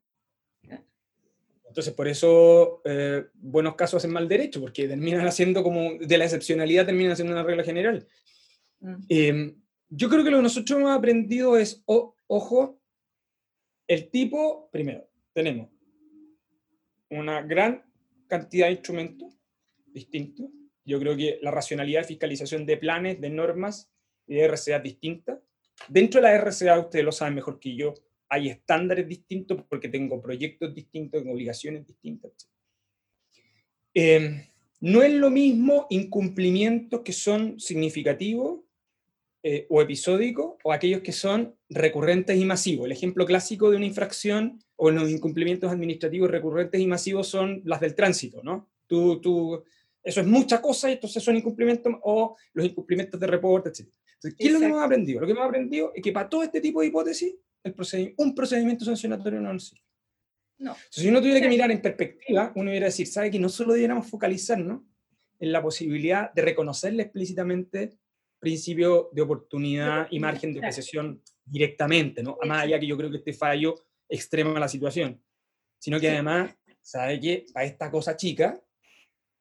[1.72, 6.26] entonces, por eso eh, buenos casos hacen mal derecho, porque terminan haciendo como de la
[6.26, 8.06] excepcionalidad, terminan haciendo una regla general.
[8.82, 8.96] Mm.
[9.08, 9.56] Eh,
[9.88, 12.82] yo creo que lo que nosotros hemos aprendido es, ojo,
[13.88, 15.70] el tipo, primero, tenemos
[17.12, 17.84] una gran
[18.28, 19.34] cantidad de instrumentos
[19.86, 20.50] distintos.
[20.84, 23.92] Yo creo que la racionalidad de fiscalización de planes, de normas
[24.26, 25.40] y de RCA es distinta.
[25.88, 27.94] Dentro de la RCA, ustedes lo saben mejor que yo,
[28.30, 32.32] hay estándares distintos porque tengo proyectos distintos, tengo obligaciones distintas.
[33.94, 34.42] Em,
[34.80, 38.62] no es lo mismo incumplimientos que son significativos
[39.44, 42.86] eh, o episódicos o aquellos que son recurrentes y masivos.
[42.86, 47.80] El ejemplo clásico de una infracción o los incumplimientos administrativos recurrentes y masivos son las
[47.82, 48.72] del tránsito, ¿no?
[48.92, 49.64] tú, tú,
[50.04, 53.88] eso es mucha cosa y entonces son incumplimientos o los incumplimientos de reporte, etc.
[54.16, 55.22] Entonces, ¿qué es lo que hemos aprendido?
[55.22, 58.84] Lo que hemos aprendido es que para todo este tipo de hipótesis, el un procedimiento
[58.84, 59.82] sancionatorio no sirve.
[60.58, 60.76] No.
[60.92, 64.08] si uno tuviera que mirar en perspectiva, uno debería decir, ¿sabe que no solo deberíamos
[64.08, 64.82] focalizarnos
[65.40, 67.98] en la posibilidad de reconocerle explícitamente
[68.42, 72.38] principio de oportunidad y margen de apreciación directamente, ¿no?
[72.46, 73.76] Más allá que yo creo que este fallo
[74.10, 75.24] extrema la situación,
[75.78, 78.60] sino que además, ¿sabe que Para esta cosa chica,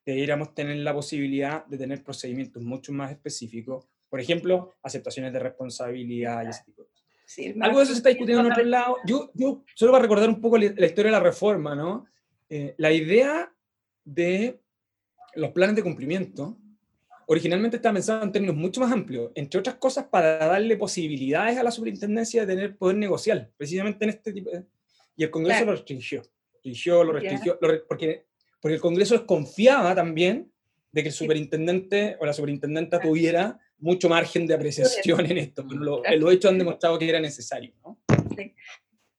[0.05, 6.45] deberíamos tener la posibilidad de tener procedimientos mucho más específicos, por ejemplo, aceptaciones de responsabilidad
[6.45, 7.07] y ese tipo de cosas.
[7.61, 8.97] Algo de eso se está discutiendo en otro lado.
[9.07, 12.07] Yo, yo solo para recordar un poco la, historia de la reforma, ¿no?
[12.49, 13.51] Eh, la idea
[14.05, 14.61] de
[15.35, 16.60] los planes de cumplimiento
[17.31, 21.62] originalmente estaba pensado en términos mucho más amplios, entre otras cosas para darle posibilidades a
[21.62, 24.64] la superintendencia de tener poder negociar, precisamente en este tipo de...
[25.14, 26.23] Y el Congreso lo restringió,
[26.55, 27.57] restringió, lo restringió,
[27.88, 28.27] porque,
[28.61, 30.51] porque el Congreso desconfiaba también
[30.90, 35.81] de que el superintendente o la superintendenta tuviera mucho margen de apreciación en esto, pero
[35.81, 37.73] lo, los hechos han demostrado que era necesario.
[37.85, 38.01] ¿no?
[38.37, 38.53] Sí.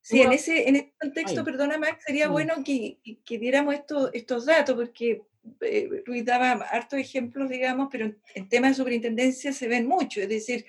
[0.10, 4.76] En ese, en ese contexto, perdona Max, sería bueno que, que diéramos esto, estos datos,
[4.76, 5.22] porque
[5.62, 10.30] eh, Ruiz daba hartos ejemplos, digamos, pero en temas de superintendencia se ven mucho, es
[10.30, 10.66] decir,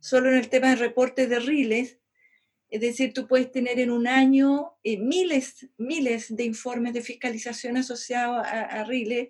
[0.00, 1.98] solo en el tema de reportes de riles,
[2.70, 7.76] es decir, tú puedes tener en un año eh, miles, miles de informes de fiscalización
[7.76, 9.28] asociados a, a riles,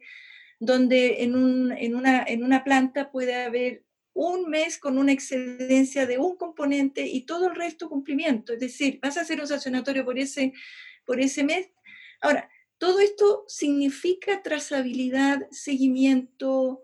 [0.58, 6.06] donde en, un, en, una, en una planta puede haber un mes con una excedencia
[6.06, 8.52] de un componente y todo el resto cumplimiento.
[8.52, 10.52] Es decir, vas a hacer un sancionatorio por ese,
[11.04, 11.70] por ese mes.
[12.20, 12.48] Ahora,
[12.78, 16.82] todo esto significa trazabilidad, seguimiento,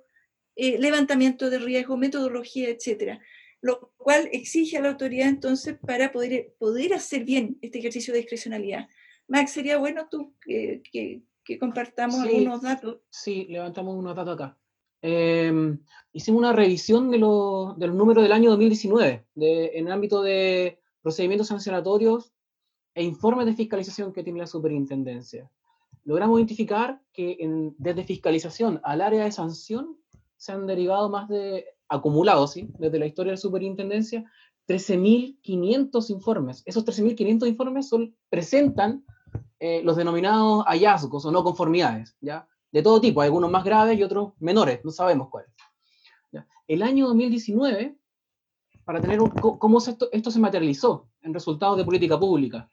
[0.56, 3.20] eh, levantamiento de riesgo, metodología, etcétera,
[3.60, 8.20] lo cual exige a la autoridad entonces para poder, poder hacer bien este ejercicio de
[8.20, 8.88] discrecionalidad.
[9.28, 10.82] Max, sería bueno tú que,
[11.58, 12.98] compartamos algunos datos.
[13.10, 14.59] Sí, levantamos unos datos acá.
[15.02, 15.78] Em,
[16.12, 22.32] hicimos una revisión de los, del año 2019 en el ámbito de procedimientos sancionatorios
[22.94, 25.50] e informes de fiscalización que tiene la superintendencia
[26.04, 27.38] logramos identificar que
[27.78, 29.96] desde fiscalización al área de sanción
[30.36, 32.68] se han derivado más de, acumulados, ¿sí?
[32.78, 34.24] desde la historia de la superintendencia,
[34.68, 36.62] 13.500 informes.
[36.64, 37.90] Esos 13.500 informes
[38.28, 39.04] presentan
[39.58, 42.48] eh, los denominados hallazgos o no conformidades, ¿ya?
[42.72, 45.50] De todo tipo, algunos más graves y otros menores, no sabemos cuáles.
[46.68, 47.98] El año 2019,
[48.84, 52.70] para tener cómo esto, esto se materializó en resultados de política pública,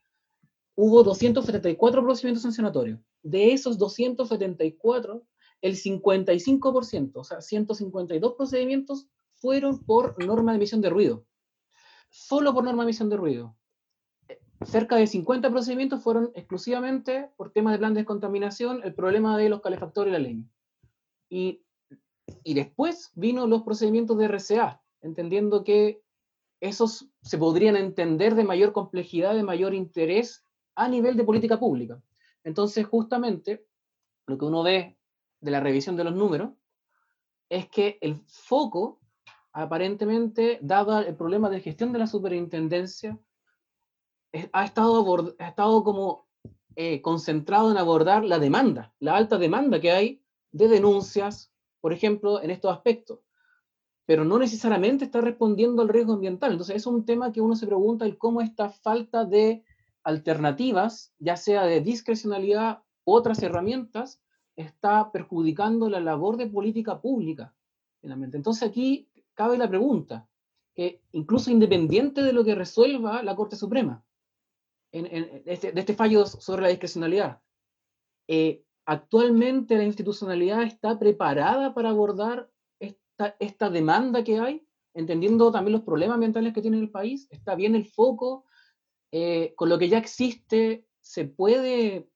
[0.75, 2.99] hubo 274 procedimientos sancionatorios.
[3.23, 5.23] De esos 274,
[5.61, 11.25] el 55%, o sea, 152 procedimientos fueron por norma de emisión de ruido.
[12.11, 13.56] Solo por norma de emisión de ruido.
[14.65, 19.49] Cerca de 50 procedimientos fueron exclusivamente por temas de plan de descontaminación, el problema de
[19.49, 20.45] los calefactores y la leña.
[21.29, 21.63] Y,
[22.43, 26.01] y después vino los procedimientos de RCA, entendiendo que
[26.59, 30.43] esos se podrían entender de mayor complejidad, de mayor interés
[30.75, 32.01] a nivel de política pública.
[32.43, 33.65] Entonces, justamente,
[34.25, 34.97] lo que uno ve
[35.39, 36.51] de la revisión de los números
[37.49, 38.99] es que el foco,
[39.53, 43.19] aparentemente, dado el problema de gestión de la superintendencia,
[44.53, 46.27] ha estado, ha estado como
[46.75, 52.41] eh, concentrado en abordar la demanda, la alta demanda que hay de denuncias, por ejemplo,
[52.41, 53.19] en estos aspectos,
[54.05, 56.51] pero no necesariamente está respondiendo al riesgo ambiental.
[56.51, 59.63] Entonces, es un tema que uno se pregunta el cómo esta falta de
[60.03, 64.21] alternativas, ya sea de discrecionalidad u otras herramientas,
[64.55, 67.53] está perjudicando la labor de política pública.
[68.01, 70.27] Entonces aquí cabe la pregunta,
[70.73, 74.03] que incluso independiente de lo que resuelva la Corte Suprema,
[74.91, 77.41] en, este, de este fallo sobre la discrecionalidad,
[78.27, 85.73] eh, actualmente la institucionalidad está preparada para abordar esta, esta demanda que hay, entendiendo también
[85.73, 88.45] los problemas ambientales que tiene el país, está bien el foco
[89.11, 92.09] eh, con lo que ya existe, se, puede,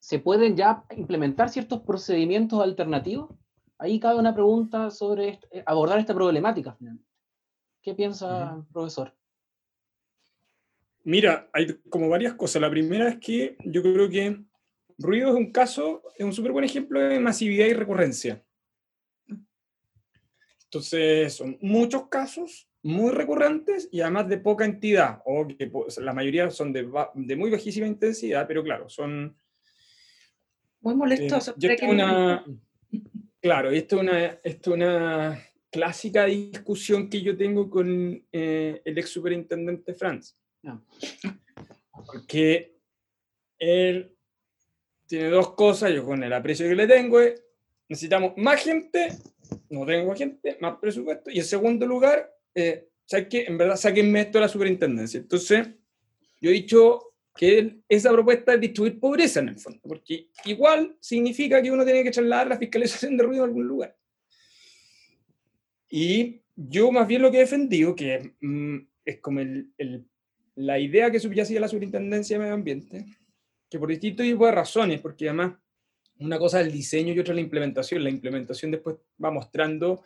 [0.00, 3.30] se pueden ya implementar ciertos procedimientos alternativos.
[3.78, 6.76] Ahí cabe una pregunta sobre eh, abordar esta problemática.
[7.82, 9.14] ¿Qué piensa, profesor?
[11.04, 12.62] Mira, hay como varias cosas.
[12.62, 14.38] La primera es que yo creo que
[14.98, 18.42] ruido es un caso, es un súper buen ejemplo de masividad y recurrencia.
[20.64, 26.50] Entonces, son muchos casos muy recurrentes y además de poca entidad, o que la mayoría
[26.50, 29.36] son de, de muy bajísima intensidad, pero claro, son...
[30.80, 31.54] Muy molestosos.
[31.60, 32.44] Eh, una,
[33.40, 39.10] claro, esto es una, esto una clásica discusión que yo tengo con eh, el ex
[39.10, 40.36] superintendente Franz.
[42.06, 42.76] Porque
[43.58, 44.16] él
[45.06, 47.42] tiene dos cosas, yo con el aprecio que le tengo es,
[47.88, 49.08] necesitamos más gente,
[49.70, 52.88] no tengo gente, más presupuesto, y en segundo lugar, eh,
[53.28, 55.20] que En verdad, sáquenme esto de la superintendencia.
[55.20, 55.68] Entonces,
[56.40, 61.62] yo he dicho que esa propuesta es distribuir pobreza en el fondo, porque igual significa
[61.62, 63.96] que uno tiene que trasladar la fiscalización de ruido a algún lugar.
[65.88, 70.06] Y yo más bien lo que he defendido, que mm, es como el,
[70.56, 73.06] la idea que subyacía la superintendencia de medio ambiente,
[73.70, 75.54] que por distintos tipos de razones, porque además
[76.18, 78.04] una cosa es el diseño y otra es la implementación.
[78.04, 80.02] La implementación después va mostrando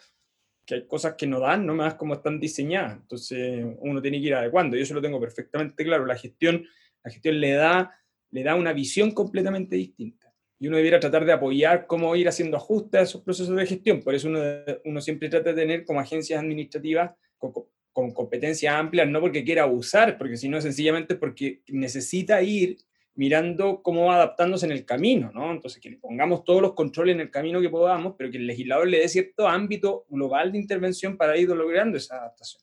[0.64, 2.96] que hay cosas que no dan, no más como están diseñadas.
[2.96, 4.76] Entonces uno tiene que ir adecuando.
[4.76, 6.06] Yo eso lo tengo perfectamente claro.
[6.06, 6.64] La gestión,
[7.04, 7.92] la gestión le, da,
[8.30, 10.32] le da una visión completamente distinta.
[10.58, 14.02] Y uno debiera tratar de apoyar cómo ir haciendo ajustes a esos procesos de gestión.
[14.02, 14.40] Por eso uno,
[14.84, 17.52] uno siempre trata de tener como agencias administrativas con,
[17.96, 22.76] con competencias amplias, no porque quiera abusar, porque sino sencillamente porque necesita ir
[23.14, 25.50] mirando cómo va adaptándose en el camino, ¿no?
[25.50, 28.46] Entonces, que le pongamos todos los controles en el camino que podamos, pero que el
[28.46, 32.62] legislador le dé cierto ámbito global de intervención para ir logrando esa adaptación.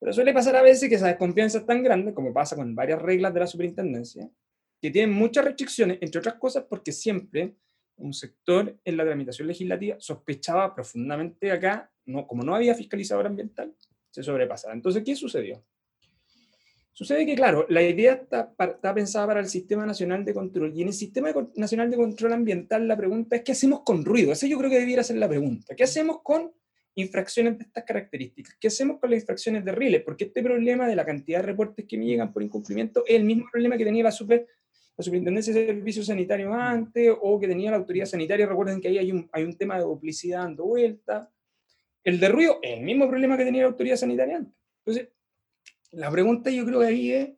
[0.00, 3.02] Pero suele pasar a veces que esa desconfianza es tan grande, como pasa con varias
[3.02, 4.30] reglas de la superintendencia,
[4.80, 7.54] que tienen muchas restricciones, entre otras cosas porque siempre
[7.96, 13.74] un sector en la tramitación legislativa sospechaba profundamente acá, no, como no había fiscalizador ambiental,
[14.22, 14.72] se.
[14.72, 15.62] Entonces, ¿qué sucedió?
[16.98, 18.52] Sucede que, claro, la idea está,
[18.92, 22.88] pensada para el Sistema Nacional de Control y en el Sistema Nacional de Control Ambiental
[22.88, 24.32] la pregunta es ¿qué hacemos con ruido?
[24.32, 25.76] Esa yo creo que debiera ser la pregunta.
[25.76, 26.50] ¿Qué hacemos con
[26.96, 28.56] infracciones de estas características?
[28.58, 30.02] ¿Qué hacemos con las infracciones de riles?
[30.02, 33.22] Porque este problema de la cantidad de reportes que me llegan por incumplimiento es el
[33.22, 34.48] mismo problema que tenía la, super,
[34.96, 38.44] la Superintendencia de Servicios Sanitarios antes o que tenía la Autoridad Sanitaria.
[38.44, 41.30] Recuerden que ahí hay un, hay un tema de duplicidad dando vuelta.
[42.08, 44.54] El de ruido es el mismo problema que tenía la Autoridad Sanitaria antes.
[44.78, 45.12] Entonces,
[45.90, 47.30] la pregunta yo creo que ahí es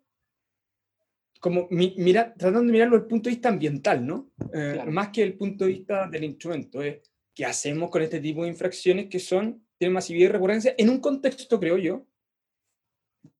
[1.40, 4.30] como mira, tratando de mirarlo desde el punto de vista ambiental, ¿no?
[4.54, 7.00] Eh, más que el punto de vista del instrumento, es
[7.34, 11.00] qué hacemos con este tipo de infracciones que son, tienen masividad y recurrencia, en un
[11.00, 12.06] contexto, creo yo,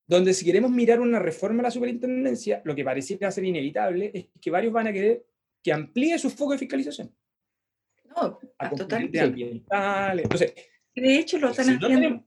[0.08, 4.26] donde si queremos mirar una reforma a la superintendencia, lo que pareciera ser inevitable es
[4.40, 5.24] que varios van a querer
[5.62, 7.14] que amplíe su foco de fiscalización.
[8.16, 8.40] No,
[8.76, 9.20] totalmente.
[9.20, 10.24] ambientales.
[10.24, 10.54] Entonces,
[11.00, 12.24] de hecho, lo están haciendo.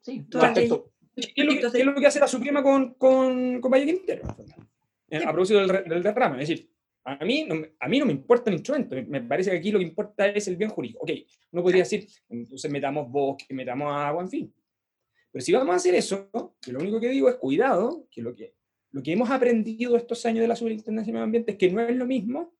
[0.00, 4.22] sí, respecto, ¿Qué es, lo, que hace la Suprema con, con, con Valle Quintero?
[4.26, 6.42] A propósito del, del derrame.
[6.42, 6.70] Es decir,
[7.04, 9.78] a mí, no, a mí no me importa el instrumento, me parece que aquí lo
[9.78, 11.00] que importa es el bien jurídico.
[11.02, 11.10] Ok,
[11.50, 14.54] uno podría decir, entonces metamos bosque, metamos agua, en fin.
[15.30, 16.30] Pero si vamos a hacer eso,
[16.66, 18.54] lo único que digo es cuidado, que lo que,
[18.92, 21.80] lo que hemos aprendido estos años de la Superintendencia de Medio Ambiente es que no
[21.80, 22.54] es lo mismo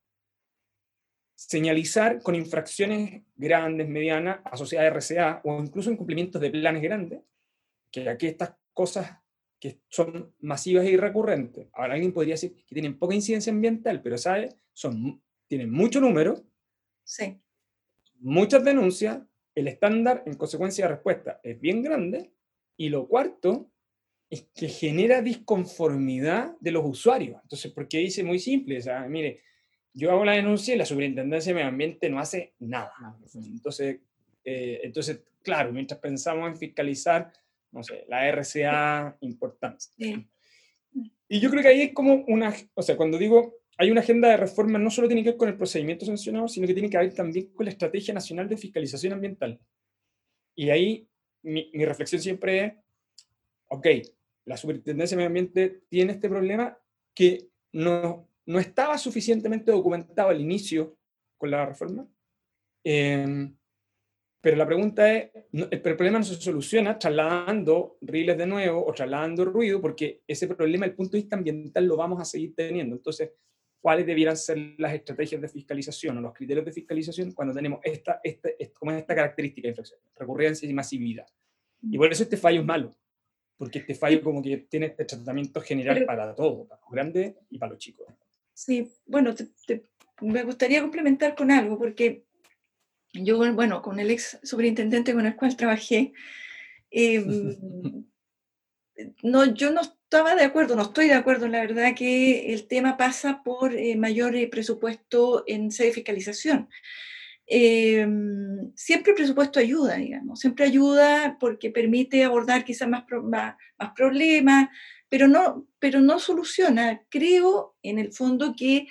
[1.34, 7.20] señalizar con infracciones grandes, medianas, asociadas a RCA o incluso en cumplimientos de planes grandes,
[7.90, 9.18] que aquí estas cosas
[9.58, 14.18] que son masivas y recurrentes, ahora alguien podría decir que tienen poca incidencia ambiental, pero
[14.18, 14.48] ¿sabe?
[14.72, 16.42] Son, tienen mucho número,
[17.04, 17.40] sí.
[18.18, 19.20] muchas denuncias,
[19.54, 22.32] el estándar en consecuencia de respuesta es bien grande,
[22.76, 23.70] y lo cuarto
[24.28, 27.40] es que genera disconformidad de los usuarios.
[27.42, 29.42] Entonces, porque dice muy simple, o sea, mire,
[29.94, 32.92] yo hago la denuncia y la Superintendencia de Medio Ambiente no hace nada.
[33.34, 34.00] Entonces,
[34.44, 37.32] eh, entonces claro, mientras pensamos en fiscalizar
[37.72, 39.86] no sé, la RCA importante.
[41.28, 44.28] Y yo creo que ahí es como una, o sea, cuando digo hay una agenda
[44.28, 46.98] de reforma, no solo tiene que ver con el procedimiento sancionado, sino que tiene que
[46.98, 49.58] ver también con la Estrategia Nacional de Fiscalización Ambiental.
[50.54, 51.08] Y ahí
[51.42, 52.72] mi, mi reflexión siempre es,
[53.68, 53.86] ok,
[54.44, 56.78] la Superintendencia de Medio Ambiente tiene este problema
[57.14, 60.96] que no, no estaba suficientemente documentado al inicio
[61.36, 62.06] con la reforma.
[62.84, 63.52] Eh,
[64.42, 69.44] pero la pregunta es, el problema no se soluciona trasladando riles de nuevo o trasladando
[69.44, 72.96] ruido, porque ese problema, el punto de vista ambiental, lo vamos a seguir teniendo.
[72.96, 73.30] Entonces,
[73.80, 78.20] ¿cuáles debieran ser las estrategias de fiscalización o los criterios de fiscalización cuando tenemos esta,
[78.24, 81.26] esta, como esta característica de infracción, recurrencia y masividad?
[81.80, 82.96] Y por eso este fallo es malo,
[83.56, 87.58] porque este fallo como que tiene este tratamiento general para todo, para los grandes y
[87.58, 88.08] para los chicos.
[88.54, 89.34] Sí, bueno,
[90.20, 92.24] me gustaría complementar con algo, porque
[93.12, 96.12] yo, bueno, con el ex superintendente con el cual trabajé,
[96.90, 97.56] em,
[99.22, 102.96] no, yo no estaba de acuerdo, no estoy de acuerdo, la verdad, que el tema
[102.96, 106.68] pasa por eh, mayor eh, presupuesto en sede de fiscalización.
[107.54, 113.56] Em, siempre el presupuesto ayuda, digamos, siempre ayuda porque permite abordar quizás más, más,
[113.94, 114.70] problemas,
[115.10, 117.02] pero no, pero no soluciona.
[117.10, 118.86] Creo, en el fondo, que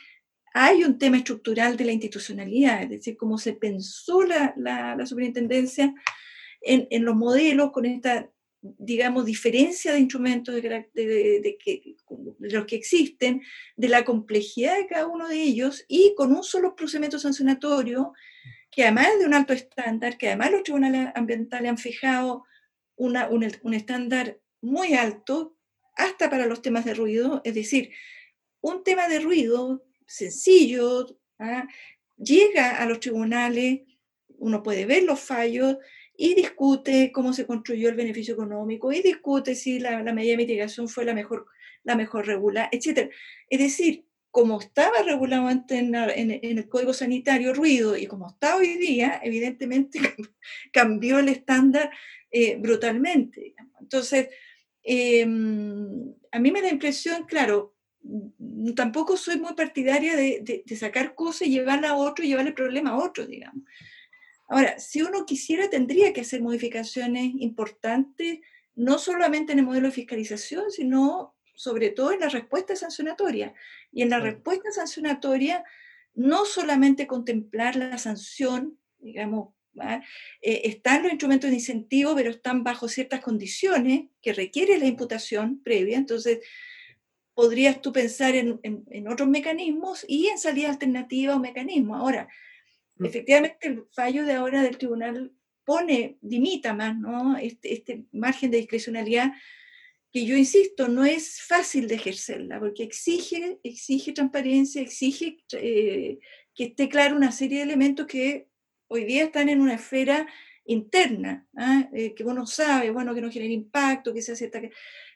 [0.54, 5.96] hay un tema estructural de la institucionalidad, es decir, cómo se pensó la, la, superintendencia
[6.62, 8.30] en, en, los modelos con esta
[8.62, 11.96] digamos, diferencia de instrumentos de, que,
[12.40, 13.42] los que existen,
[13.76, 18.14] de la complejidad de cada uno de ellos y con un solo procedimiento sancionatorio
[18.70, 22.46] que además de un alto estándar, que además los tribunales ambientales han fijado
[22.96, 25.58] una, un, estándar muy alto,
[25.96, 27.92] hasta para los temas de ruido, es decir,
[28.62, 31.68] un tema de ruido sencillo, ¿ah?
[32.18, 33.82] llega a los tribunales,
[34.38, 35.78] uno puede ver los fallos
[36.16, 40.88] y discute cómo se construyó el beneficio económico y discute si la, medida de mitigación
[40.88, 41.48] fue la mejor,
[41.84, 43.12] la mejor regula, etc.
[43.50, 48.78] Es decir, como estaba regulado antes en, el Código Sanitario ruido y como está hoy
[48.78, 50.00] día, evidentemente
[50.72, 51.92] cambió el estándar
[52.32, 53.56] eh, brutalmente.
[53.80, 54.30] Entonces,
[54.84, 57.76] em, a mí me da impresión, claro,
[58.76, 62.92] tampoco soy muy partidaria de, sacar cosas y llevarla a otro y llevarle el problema
[62.92, 63.64] a otro, digamos.
[64.52, 68.40] Ahora, si uno quisiera, tendría que hacer modificaciones importantes,
[68.76, 73.54] no solamente en el modelo de fiscalización, sino sobre todo en la respuesta sancionatoria.
[73.94, 75.64] Y en la respuesta sancionatoria,
[76.16, 79.54] no solamente contemplar la sanción, digamos,
[80.42, 85.64] eh, están los instrumentos de incentivo, pero están bajo ciertas condiciones que requiere la imputación
[85.64, 85.98] previa.
[85.98, 86.40] Entonces,
[87.34, 88.60] podrías tú pensar en,
[89.08, 91.96] otros mecanismos y en salida alternativa o mecanismo.
[91.96, 92.28] Ahora.
[93.04, 95.32] Efectivamente, el fallo de ahora del tribunal
[95.64, 97.38] pone, limita más ¿no?
[97.38, 99.32] este, este margen de discrecionalidad
[100.12, 106.20] que yo insisto, no es fácil de ejercerla, porque exige, exige transparencia, exige eh,
[106.54, 108.50] que esté claro una serie de elementos que
[108.88, 110.28] hoy día están en una esfera
[110.66, 111.90] interna, ¿ah?
[111.94, 114.52] eh, que uno sabe, bueno, que no genera impacto, que se hace...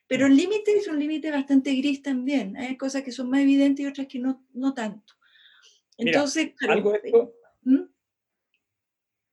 [0.08, 2.56] Pero el límite es un límite bastante gris también.
[2.58, 5.16] Hay cosas que son más evidentes y otras que no, no tanto.
[5.98, 7.34] Entonces, algo de esto,
[7.66, 7.84] ¿Mm?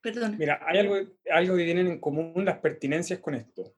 [0.03, 0.37] Perdón.
[0.37, 0.97] Mira, hay algo,
[1.31, 3.75] algo que tienen en común las pertinencias con esto,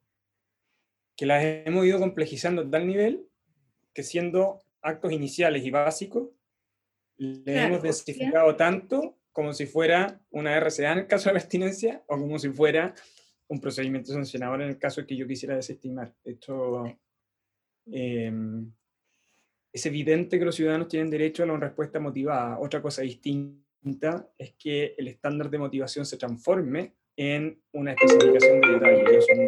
[1.16, 3.28] que las hemos ido complejizando a tal nivel
[3.92, 6.30] que siendo actos iniciales y básicos,
[7.16, 12.16] le hemos densificado tanto como si fuera una RCA en el caso de pertinencia o
[12.16, 12.94] como si fuera
[13.48, 16.14] un procedimiento sancionador en el caso que yo quisiera desestimar.
[16.24, 16.84] Esto
[17.86, 18.72] em,
[19.72, 22.58] es evidente que los ciudadanos tienen derecho a una respuesta motivada.
[22.58, 23.64] Otra cosa distinta
[24.38, 29.22] es que el estándar de motivación se transforme en una especificación de detalle.
[29.22, 29.46] Son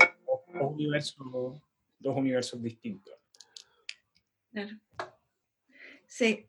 [0.61, 1.26] dos universos,
[1.99, 3.14] dos universos distintos.
[4.53, 4.78] Claro.
[6.07, 6.47] Sí.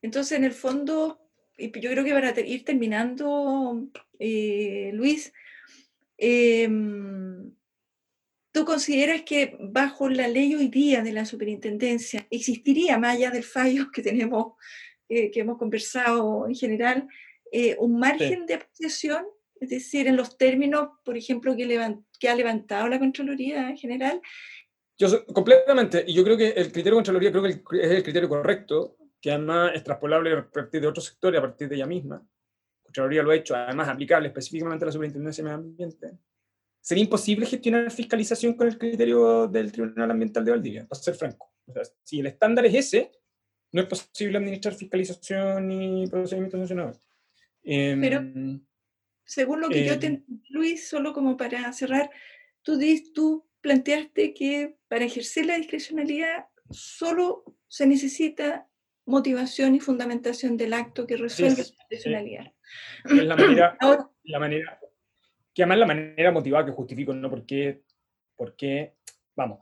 [0.00, 1.20] Entonces, en el fondo,
[1.58, 5.32] yo creo que para ir terminando, eh, Luis,
[6.24, 7.52] Em,
[8.52, 13.42] ¿Tú consideras que bajo la ley hoy día de la superintendencia existiría, más allá del
[13.42, 14.52] fallo que tenemos,
[15.14, 17.06] eh, que hemos conversado en general,
[17.50, 19.26] eh, un margen de apreciación?
[19.60, 24.22] Es decir, en los términos, por ejemplo, que, que ha levantado la Contraloría en general.
[24.98, 28.28] Yo completamente, y yo creo que el criterio de Contraloría creo que es el criterio
[28.28, 32.26] correcto, que además es transpolable a partir de otros sectores, a partir de ella misma.
[32.82, 36.18] Contraloría lo ha hecho, además aplicable específicamente a la Superintendencia de Medio Ambiente,
[36.80, 41.52] sería imposible gestionar fiscalización con el criterio del Tribunal Ambiental de Valdivia, para ser franco.
[42.02, 43.12] si el estándar es ese,
[43.72, 47.00] no es posible administrar fiscalización ni procedimientos sancionadores.
[47.64, 48.22] Em, Pero,
[49.24, 52.10] según lo que yo te em, Luis, solo como para cerrar,
[52.62, 52.78] tú,
[53.14, 58.68] tú planteaste que para ejercer la discrecionalidad solo se necesita
[59.06, 62.52] motivación y fundamentación del acto que resuelve la discrecionalidad.
[63.04, 63.78] Es la manera,
[64.24, 64.80] la manera,
[65.54, 67.82] que además la manera motivada que justifico, no porque,
[68.36, 68.94] porque,
[69.34, 69.60] vamos,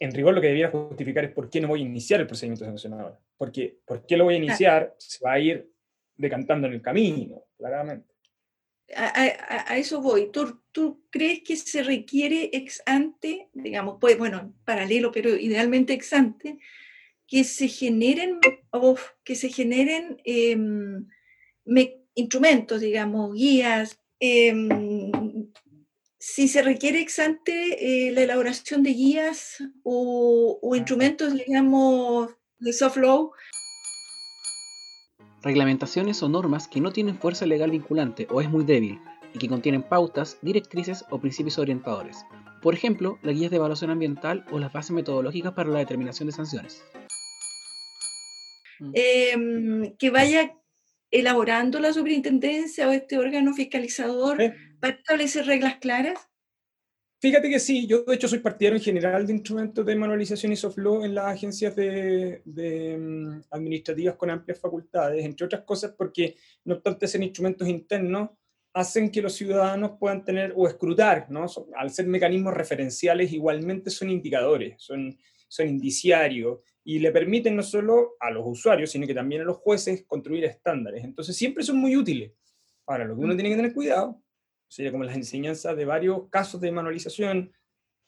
[0.00, 2.64] en rigor lo que debiera justificar es por qué no voy a iniciar el procedimiento
[2.64, 3.18] sancionador.
[3.36, 4.94] Porque, ¿por qué lo voy a iniciar?
[4.98, 5.70] Se va a ir
[6.16, 8.08] decantando en el camino, claramente.
[8.96, 10.30] A, eso voy.
[10.32, 16.12] ¿Tú, ¿Tú, crees que se requiere ex ante, digamos, pues bueno, paralelo, pero idealmente ex
[16.14, 16.58] ante,
[17.26, 18.40] que se generen,
[19.22, 21.06] que se generen em,
[22.14, 25.12] instrumentos, digamos, guías, em,
[26.20, 32.98] si se requiere ex ante eh, la elaboración de guías o, instrumentos, digamos, de soft
[32.98, 33.32] law.
[35.42, 39.00] Reglamentaciones o normas que no tienen fuerza legal vinculante o es muy débil
[39.32, 42.18] y que contienen pautas, directrices o principios orientadores.
[42.60, 46.32] Por ejemplo, las guías de evaluación ambiental o las bases metodológicas para la determinación de
[46.32, 46.84] sanciones.
[48.92, 50.54] Em, que vaya
[51.10, 54.38] elaborando la superintendencia o este órgano fiscalizador
[54.80, 56.18] para establecer reglas claras?
[57.22, 60.56] Fíjate que sí, yo de hecho soy partidario en general de instrumentos de manualización y
[60.56, 62.40] soft law en las agencias de,
[62.98, 68.30] mm, administrativas con amplias facultades, entre otras cosas porque no obstante ser instrumentos internos,
[68.72, 71.44] hacen que los ciudadanos puedan tener o escrutar, ¿no?
[71.76, 75.14] al ser mecanismos referenciales, igualmente son indicadores, son,
[75.48, 79.58] son indiciarios y le permiten no solo a los usuarios, sino que también a los
[79.58, 81.04] jueces construir estándares.
[81.04, 82.32] Entonces siempre son muy útiles.
[82.86, 84.22] Ahora, lo que uno tiene que tener cuidado,
[84.68, 87.52] sería como las enseñanzas de varios casos de manualización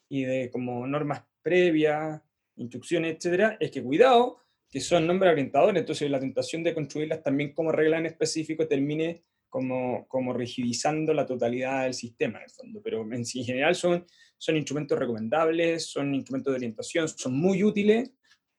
[0.08, 2.20] y de como normas previas,
[2.56, 4.38] instrucciones, etcétera, es que cuidado,
[4.70, 9.24] que son nombres orientadores, entonces la tentación de construirlas también como regla en específico termine
[9.48, 14.06] como, como rigidizando la totalidad del sistema en el fondo, pero en, en general son,
[14.38, 18.12] son instrumentos recomendables, son instrumentos de orientación, son muy útiles,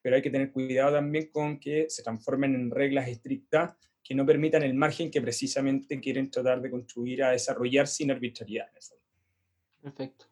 [0.04, 4.26] pero hay que tener cuidado también con que se transformen en reglas estrictas que no
[4.26, 8.66] permitan el margen que precisamente quieren tratar de construir a desarrollar sin arbitrariedad.
[9.80, 10.26] Perfecto.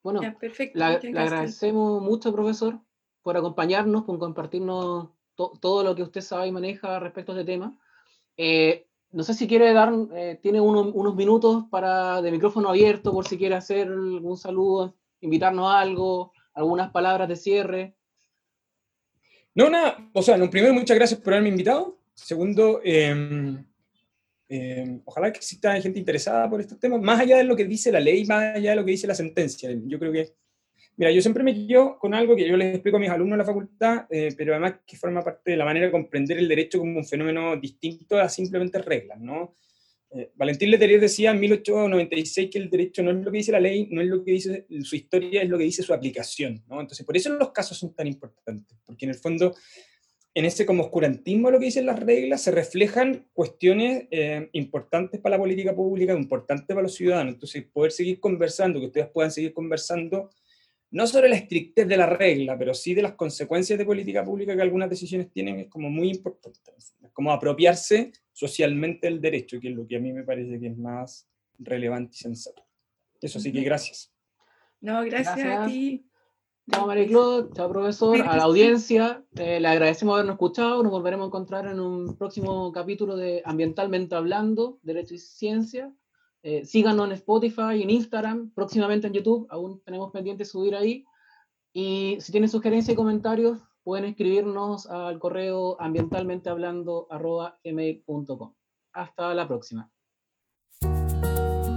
[0.00, 2.78] Bueno, le agradecemos mucho, profesor,
[3.20, 7.76] por acompañarnos, por compartirnos todo lo que usted sabe y maneja respecto a este tema.
[8.36, 13.26] Eh, no sé si quiere dar, eh, tiene unos minutos para de micrófono abierto por
[13.26, 17.96] si quiere hacer algún saludo, invitarnos a algo, algunas palabras de cierre.
[19.54, 21.98] No, nada, o sea, primero, muchas gracias por haberme invitado.
[22.14, 23.64] Segundo, em,
[24.48, 27.90] em, ojalá que exista gente interesada por estos temas, más allá de lo que dice
[27.90, 29.70] la ley, más allá de lo que dice la sentencia.
[29.86, 30.34] Yo creo que,
[30.96, 33.38] mira, yo siempre me quedo con algo que yo les explico a mis alumnos en
[33.38, 36.78] la facultad, eh, pero además que forma parte de la manera de comprender el derecho
[36.78, 39.56] como un fenómeno distinto a simplemente reglas, ¿no?
[40.12, 43.60] Eh, Valentín Letelier decía en 1896 que el derecho no es lo que dice la
[43.60, 46.64] ley, no es lo que dice su historia, es lo que dice su aplicación.
[46.68, 49.54] Entonces, por eso los casos son tan importantes, porque en el fondo,
[50.34, 55.20] en ese como oscurantismo de lo que dicen las reglas, se reflejan cuestiones eh, importantes
[55.20, 57.34] para la política pública, importantes para los ciudadanos.
[57.34, 60.30] Entonces, poder seguir conversando, que ustedes puedan seguir conversando,
[60.92, 64.56] no sobre la estrictez de la regla, pero sí de las consecuencias de política pública
[64.56, 66.72] que algunas decisiones tienen, es como muy importante.
[66.78, 70.68] Es como apropiarse socialmente el derecho, que es lo que a mí me parece que
[70.68, 71.28] es más
[71.58, 72.64] relevante y sensato.
[73.20, 74.12] Eso sí que gracias.
[74.80, 76.06] No, gracias, a ti.
[76.70, 77.08] Chao María
[77.52, 81.80] chao profesor, a la audiencia, eh, le agradecemos habernos escuchado, nos volveremos a encontrar en
[81.80, 85.92] un próximo capítulo de Ambientalmente Hablando, Derecho y Ciencia.
[86.42, 91.04] Eh, síganos en Spotify, en Instagram, próximamente en YouTube, aún tenemos pendiente subir ahí.
[91.72, 98.54] Y si tienen sugerencias y comentarios, pueden escribirnos al correo ambientalmentehablando.com.
[98.92, 99.90] Hasta la próxima.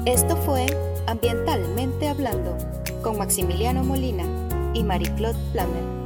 [0.05, 0.65] Esto fue
[1.07, 2.57] Ambientalmente Hablando
[3.01, 4.23] con Maximiliano Molina
[4.73, 6.02] y Marie-Claude.